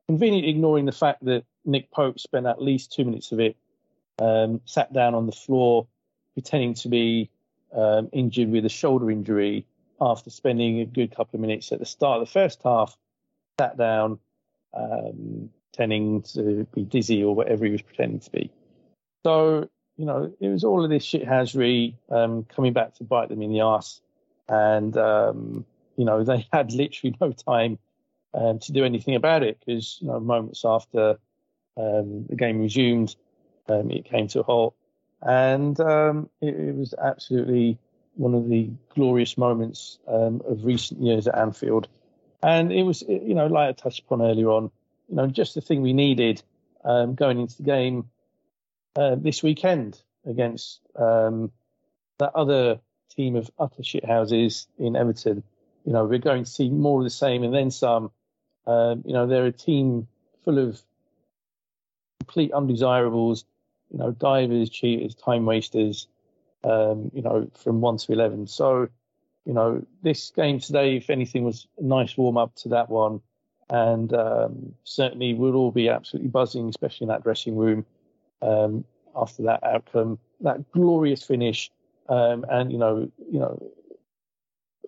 [0.09, 3.57] conveniently ignoring the fact that Nick Pope spent at least two minutes of it
[4.19, 5.87] um, sat down on the floor,
[6.35, 7.31] pretending to be
[7.75, 9.67] um, injured with a shoulder injury
[10.01, 12.97] after spending a good couple of minutes at the start of the first half,
[13.59, 14.19] sat down,
[14.75, 18.51] um, pretending to be dizzy or whatever he was pretending to be.
[19.25, 23.43] So, you know, it was all of this shithousery um, coming back to bite them
[23.43, 24.01] in the ass.
[24.49, 25.65] And, um,
[25.97, 27.79] you know, they had literally no time
[28.35, 31.19] um, to do anything about it because, you know, moments after
[31.77, 33.17] um, the game resumed,
[33.69, 34.75] um, it came to a halt.
[35.23, 37.79] And um, it, it, was absolutely
[38.15, 41.87] one of the glorious moments of recent years at Anfield.
[42.43, 44.73] And it was, you know, like I touched upon earlier on,
[45.13, 46.43] you know, just the thing we needed
[46.85, 48.09] um, going into the game
[48.97, 51.53] uh, this weekend against um,
[52.19, 52.81] that other
[53.15, 55.43] team of utter shithouses in Everton.
[55.85, 58.11] You know, we're going to see more of the same and then some.
[58.67, 60.09] Um, you know, they're a team
[60.45, 60.81] full of
[62.21, 63.45] complete undesirables,
[63.91, 66.07] you know, divers, cheaters, time wasters,
[66.65, 68.47] um, you know, from 1 to 11.
[68.47, 68.89] So,
[69.45, 73.21] you know, this game today, if anything, was a nice warm up to that one
[73.73, 77.87] and um, certainly we'll all be absolutely buzzing, especially in that dressing room
[78.43, 78.85] um,
[79.17, 81.71] after that outcome, that glorious finish,
[82.11, 83.73] um, and you know, you know,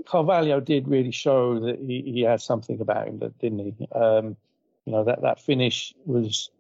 [0.07, 3.89] Carvalho did really show that he, he had something about him, didn't he?
[3.93, 4.37] Um,
[4.85, 6.51] you know that that finish was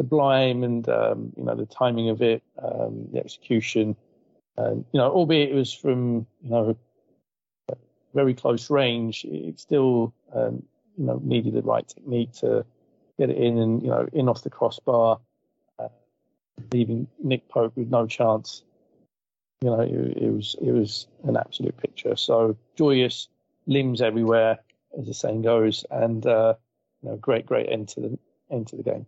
[0.00, 3.96] sublime, and um, you know the timing of it, um, the execution,
[4.56, 6.76] And, you know, albeit it was from you know
[8.14, 10.62] very close range, it still um,
[10.96, 12.64] you know needed the right technique to
[13.18, 15.20] get it in and you know in off the crossbar,
[15.78, 15.88] uh,
[16.72, 18.62] leaving Nick Pope with no chance.
[19.62, 22.16] You know, it, it, was it was an absolute picture.
[22.16, 23.28] So joyous,
[23.66, 24.58] limbs everywhere,
[24.98, 26.54] as the saying goes, and uh,
[27.02, 28.18] you know, great great end to the
[28.50, 29.06] end to the game.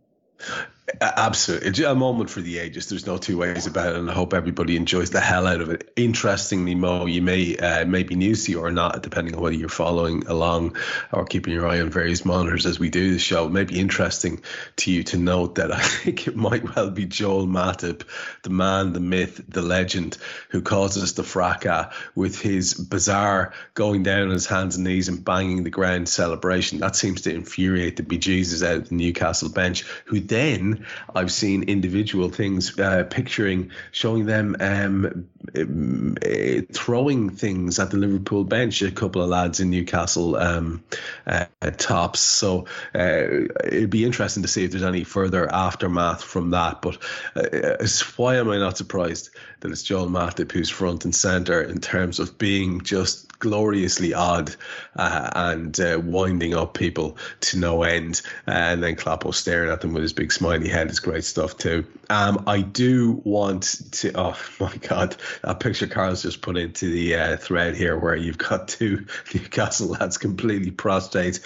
[1.00, 1.84] Absolutely.
[1.84, 2.88] A moment for the ages.
[2.88, 3.96] There's no two ways about it.
[3.96, 5.92] And I hope everybody enjoys the hell out of it.
[5.96, 9.56] Interestingly, Mo, you may uh, may be news to you or not, depending on whether
[9.56, 10.76] you're following along
[11.12, 13.46] or keeping your eye on various monitors as we do the show.
[13.46, 14.42] It may be interesting
[14.76, 18.02] to you to note that I think it might well be Joel Matip,
[18.42, 20.18] the man, the myth, the legend,
[20.50, 25.24] who causes the fracas with his bizarre going down on his hands and knees and
[25.24, 26.78] banging the ground celebration.
[26.78, 30.81] That seems to infuriate the bejesus out of the Newcastle bench, who then
[31.14, 38.44] I've seen individual things, uh, picturing, showing them um, uh, throwing things at the Liverpool
[38.44, 38.82] bench.
[38.82, 40.82] A couple of lads in Newcastle um,
[41.26, 42.20] uh, tops.
[42.20, 46.82] So uh, it'd be interesting to see if there's any further aftermath from that.
[46.82, 46.98] But
[47.36, 49.30] uh, why am I not surprised
[49.62, 54.54] that it's Joel Matip who's front and center in terms of being just gloriously odd
[54.94, 58.22] uh, and uh, winding up people to no end.
[58.46, 61.84] and then Kloppo staring at them with his big smiley head is great stuff too.
[62.08, 64.12] Um, I do want to.
[64.14, 68.38] Oh my God, that picture Karl's just put into the uh, thread here, where you've
[68.38, 71.40] got two Newcastle lads completely prostrate,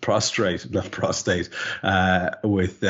[0.00, 1.50] prostrate, not prostate,
[1.82, 2.82] uh, with.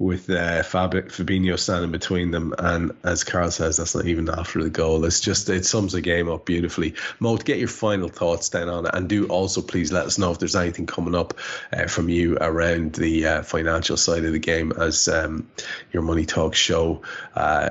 [0.00, 2.54] With uh, Fab- Fabinho standing between them.
[2.56, 5.04] And as Karl says, that's not even after the goal.
[5.04, 6.94] It's just, it sums the game up beautifully.
[7.18, 8.94] Mo, get your final thoughts then on it.
[8.94, 11.34] And do also please let us know if there's anything coming up
[11.72, 15.50] uh, from you around the uh, financial side of the game as um,
[15.92, 17.02] your Money Talk show
[17.34, 17.70] uh,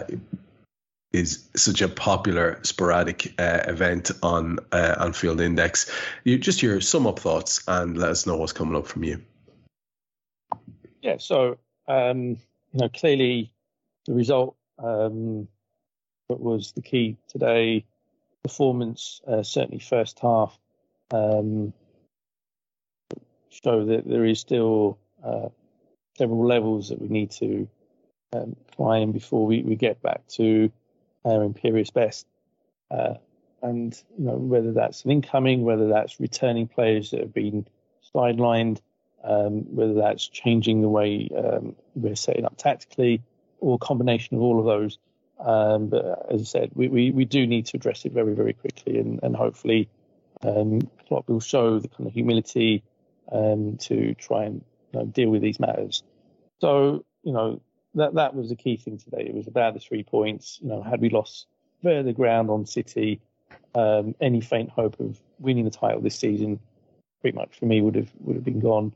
[1.14, 5.90] is such a popular sporadic uh, event on uh, Anfield Index.
[6.26, 9.22] You just your sum up thoughts and let us know what's coming up from you.
[11.02, 11.58] Yeah, so
[11.88, 12.38] um,
[12.74, 13.52] you know, clearly
[14.06, 15.48] the result um,
[16.30, 17.86] was the key today.
[18.44, 20.58] Performance, uh, certainly first half,
[21.12, 21.74] um,
[23.50, 25.50] show that there is still uh,
[26.18, 27.68] several levels that we need to
[28.34, 30.72] um, climb before we, we get back to
[31.26, 32.26] our imperious best.
[32.90, 33.16] Uh,
[33.62, 37.68] and you know whether that's an incoming, whether that's returning players that have been
[38.16, 38.80] sidelined,
[39.28, 43.22] um, whether that's changing the way um, we're setting up tactically
[43.60, 44.98] or a combination of all of those.
[45.40, 48.54] Um, but as I said, we, we, we, do need to address it very, very
[48.54, 49.88] quickly and, and hopefully
[50.42, 52.84] um, Klopp will show the kind of humility
[53.32, 54.64] um, to try and
[54.94, 56.02] you know, deal with these matters.
[56.60, 57.62] So, you know,
[57.96, 59.26] that, that was the key thing today.
[59.28, 60.58] It was about the three points.
[60.62, 61.46] You know, had we lost
[61.84, 63.22] further ground on City,
[63.76, 66.60] um, any faint hope of winning the title this season
[67.22, 68.94] pretty much for me would have would have been gone.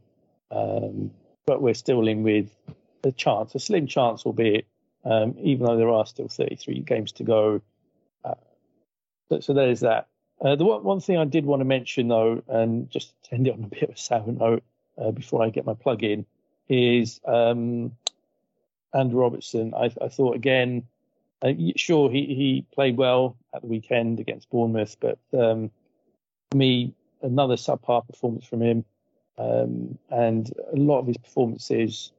[0.51, 1.11] Um,
[1.45, 2.49] but we're still in with
[3.03, 4.67] a chance, a slim chance, albeit,
[5.05, 7.61] um, even though there are still 33 games to go.
[8.23, 8.35] Uh,
[9.29, 10.07] so, so, there's that.
[10.39, 13.47] Uh, the one, one thing I did want to mention, though, and just to end
[13.47, 14.63] it on a bit of a sour note
[14.97, 16.25] uh, before I get my plug in,
[16.69, 17.91] is um,
[18.93, 19.73] Andrew Robertson.
[19.75, 20.83] I, I thought, again,
[21.41, 25.71] uh, sure, he, he played well at the weekend against Bournemouth, but um,
[26.51, 28.85] for me, another subpar performance from him.
[29.41, 32.11] Um, and a lot of his performances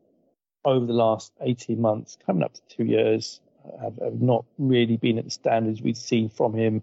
[0.65, 3.41] over the last 18 months, coming up to two years,
[3.81, 6.83] have, have not really been at the standards we've seen from him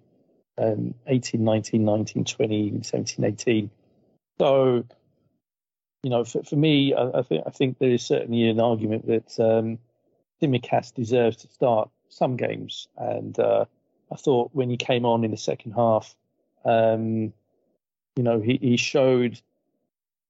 [0.57, 3.69] um, 18, 19, 19, 20, 17, 18.
[4.39, 4.85] So,
[6.03, 9.07] you know, for, for me, I, I, think I think there is certainly an argument
[9.07, 9.79] that um,
[10.95, 12.87] deserves to start some games.
[12.97, 13.65] And uh,
[14.11, 16.15] I thought when he came on in the second half,
[16.65, 17.33] um,
[18.15, 19.41] you know, he, he showed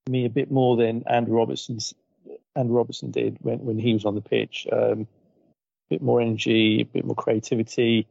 [0.08, 1.94] me a bit more than Andrew Robertson's
[2.56, 4.68] Andrew Robertson did when, when he was on the pitch.
[4.72, 8.08] Um, a bit more energy, a bit more creativity,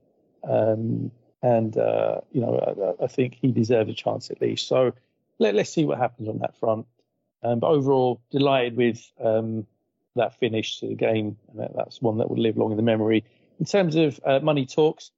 [0.49, 1.11] um,
[1.43, 4.66] and uh, you know I, I, think he deserved a chance at least.
[4.66, 4.93] So
[5.39, 6.86] let, us see what happens on that front.
[7.43, 9.66] Um, but overall, delighted with um,
[10.16, 13.24] that finish to the game, that's one that will live long in the memory.
[13.61, 15.12] In terms of uh, money talks,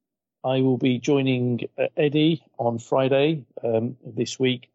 [0.44, 4.69] I will be joining uh, Eddie on Friday um, this week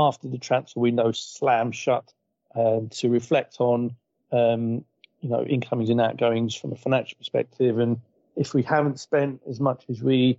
[0.00, 2.12] after the transfer window slam shut
[2.54, 3.94] um, to reflect on
[4.32, 4.84] um,
[5.20, 8.00] you know incomings and outgoings from a financial perspective, and
[8.36, 10.38] if we haven't spent as much as we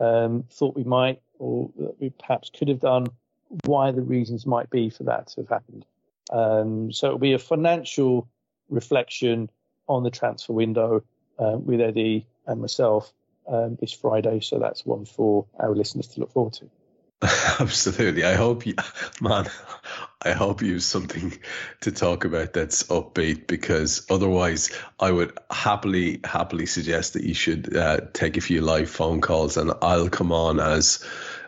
[0.00, 3.06] um, thought we might, or that we perhaps could have done,
[3.64, 5.84] why the reasons might be for that to have happened.
[6.30, 8.28] Um, so it'll be a financial
[8.68, 9.50] reflection
[9.88, 11.04] on the transfer window
[11.38, 13.12] uh, with Eddie and myself
[13.46, 14.40] um, this Friday.
[14.40, 16.70] So that's one for our listeners to look forward to.
[17.60, 18.24] Absolutely.
[18.24, 18.74] I hope you,
[19.20, 19.46] man,
[20.20, 21.32] I hope you have something
[21.82, 27.76] to talk about that's upbeat because otherwise I would happily, happily suggest that you should
[27.76, 31.04] uh, take a few live phone calls and I'll come on as,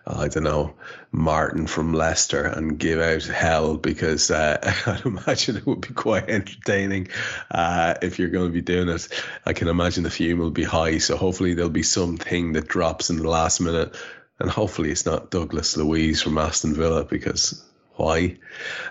[0.07, 0.75] I don't know,
[1.11, 6.31] Martin from Leicester and give out hell because uh, I'd imagine it would be quite
[6.31, 7.09] entertaining
[7.51, 9.09] uh, if you're going to be doing it.
[9.45, 10.99] I can imagine the fume will be high.
[10.99, 13.97] So hopefully there'll be something that drops in the last minute
[14.41, 17.65] and hopefully it's not Douglas Luiz from Aston Villa because
[17.97, 18.37] why?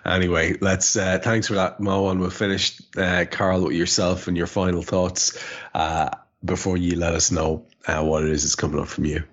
[0.06, 4.38] Anyway, let's uh, thanks for that, Mo, and we'll finish, uh, Karl, with yourself and
[4.38, 5.38] your final thoughts
[5.74, 6.10] uh,
[6.44, 9.24] before you let us know uh, what it is that's coming up from you.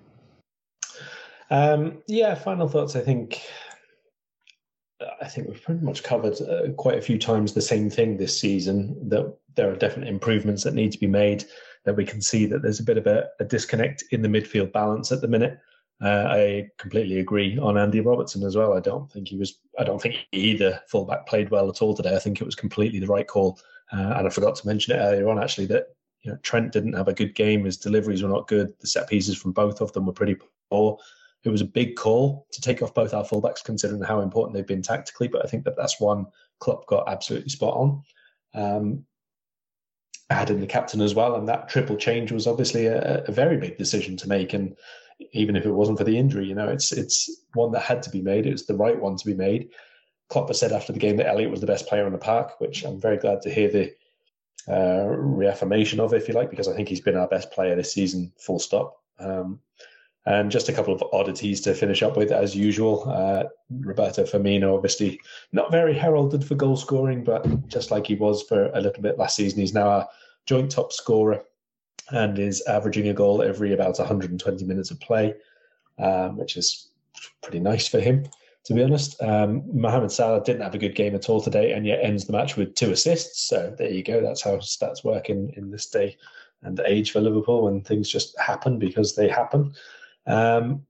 [1.49, 2.95] Um, yeah, final thoughts.
[2.95, 3.41] I think
[5.21, 8.39] I think we've pretty much covered uh, quite a few times the same thing this
[8.39, 9.09] season.
[9.09, 11.45] That there are definite improvements that need to be made.
[11.85, 14.71] That we can see that there's a bit of a, a disconnect in the midfield
[14.71, 15.59] balance at the minute.
[16.01, 18.73] Uh, I completely agree on Andy Robertson as well.
[18.73, 19.59] I don't think he was.
[19.77, 22.15] I don't think either fullback played well at all today.
[22.15, 23.59] I think it was completely the right call.
[23.93, 25.87] Uh, and I forgot to mention it earlier on actually that
[26.23, 27.65] you know Trent didn't have a good game.
[27.65, 28.73] His deliveries were not good.
[28.79, 30.37] The set pieces from both of them were pretty
[30.71, 30.97] poor.
[31.43, 34.65] It was a big call to take off both our fullbacks, considering how important they've
[34.65, 35.27] been tactically.
[35.27, 36.25] But I think that that's one
[36.59, 38.03] Klopp got absolutely spot on.
[38.53, 39.05] Um,
[40.31, 43.57] add in the captain as well, and that triple change was obviously a, a, very
[43.57, 44.53] big decision to make.
[44.53, 44.75] And
[45.31, 48.09] even if it wasn't for the injury, you know, it's it's one that had to
[48.09, 48.45] be made.
[48.45, 49.69] It was the right one to be made.
[50.29, 52.59] Klopp has said after the game that Elliott was the best player on the park,
[52.59, 53.93] which I'm very glad to hear the
[54.67, 57.93] uh, reaffirmation of, if you like, because I think he's been our best player this
[57.93, 59.01] season, full stop.
[59.19, 59.59] Um,
[60.25, 63.03] and just a couple of oddities to finish up with, as usual.
[63.09, 63.45] Uh,
[63.81, 65.19] Roberto Firmino, obviously
[65.51, 69.17] not very heralded for goal scoring, but just like he was for a little bit
[69.17, 70.09] last season, he's now a
[70.45, 71.43] joint top scorer
[72.11, 75.33] and is averaging a goal every about 120 minutes of play,
[75.99, 76.89] um, which is
[77.41, 78.25] pretty nice for him,
[78.65, 79.21] to be honest.
[79.21, 82.33] Um, Mohamed Salah didn't have a good game at all today and yet ends the
[82.33, 83.43] match with two assists.
[83.43, 84.21] So there you go.
[84.21, 86.17] That's how stats work in, in this day
[86.63, 89.73] and age for Liverpool when things just happen because they happen.
[90.27, 90.85] Um,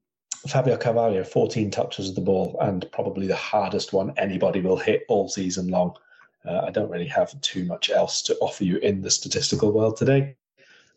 [0.48, 5.04] Fabio Carvalho, 14 touches of the ball, and probably the hardest one anybody will hit
[5.08, 5.96] all season long.
[6.46, 9.98] Uh, I don't really have too much else to offer you in the statistical world
[9.98, 10.36] today.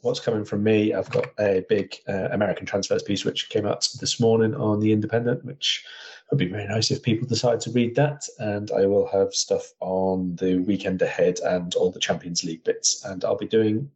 [0.05, 0.93] What's coming from me?
[0.93, 4.93] I've got a big uh, American transfers piece which came out this morning on the
[4.93, 5.83] Independent, which
[6.31, 8.29] would be very nice if people decide to read that.
[8.39, 13.03] And I will have stuff on the weekend ahead and all the Champions League bits.
[13.07, 13.91] And I'll be doing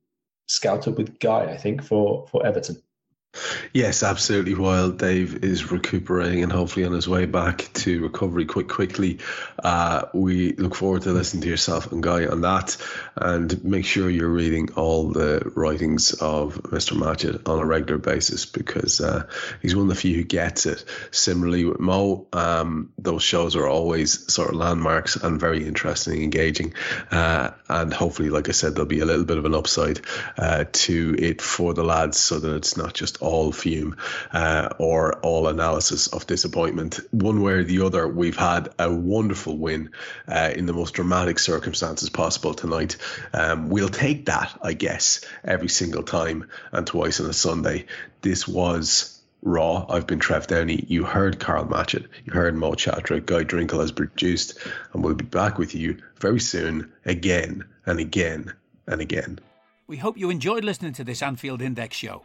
[0.47, 2.83] Scouted with Guy, I think, for for Everton.
[3.73, 4.55] Yes, absolutely.
[4.55, 9.19] While Dave is recuperating and hopefully on his way back to recovery quite quickly,
[9.63, 12.77] uh, we look forward to listening to yourself and Guy on that.
[13.17, 16.97] And make sure you're reading all the writings of Mr.
[16.97, 19.27] Matchett on a regular basis because uh,
[19.61, 20.85] he's one of the few who gets it.
[21.11, 26.23] Similarly with Mo, um, those shows are always sort of landmarks and very interesting and
[26.25, 26.75] engaging.
[27.11, 30.01] Uh, and hopefully, like I said, there'll be a little bit of an upside
[30.37, 33.97] uh, to it for the lads so that it's not just all fume
[34.33, 37.01] uh, or all analysis of disappointment.
[37.11, 39.91] One way or the other, we've had a wonderful win
[40.27, 42.97] uh, in the most dramatic circumstances possible tonight.
[43.33, 47.87] Um, we'll take that, I guess, every single time and twice on a Sunday.
[48.23, 49.87] This was Raw.
[49.89, 50.85] I've been Trev Downey.
[50.89, 52.07] You heard Karl Matchett.
[52.25, 53.25] You heard Mo Chatra.
[53.25, 54.59] Guy Drinkle has produced,
[54.93, 58.53] and we'll be back with you very soon, again and again
[58.87, 59.39] and again.
[59.87, 62.25] We hope you enjoyed listening to this Anfield Index show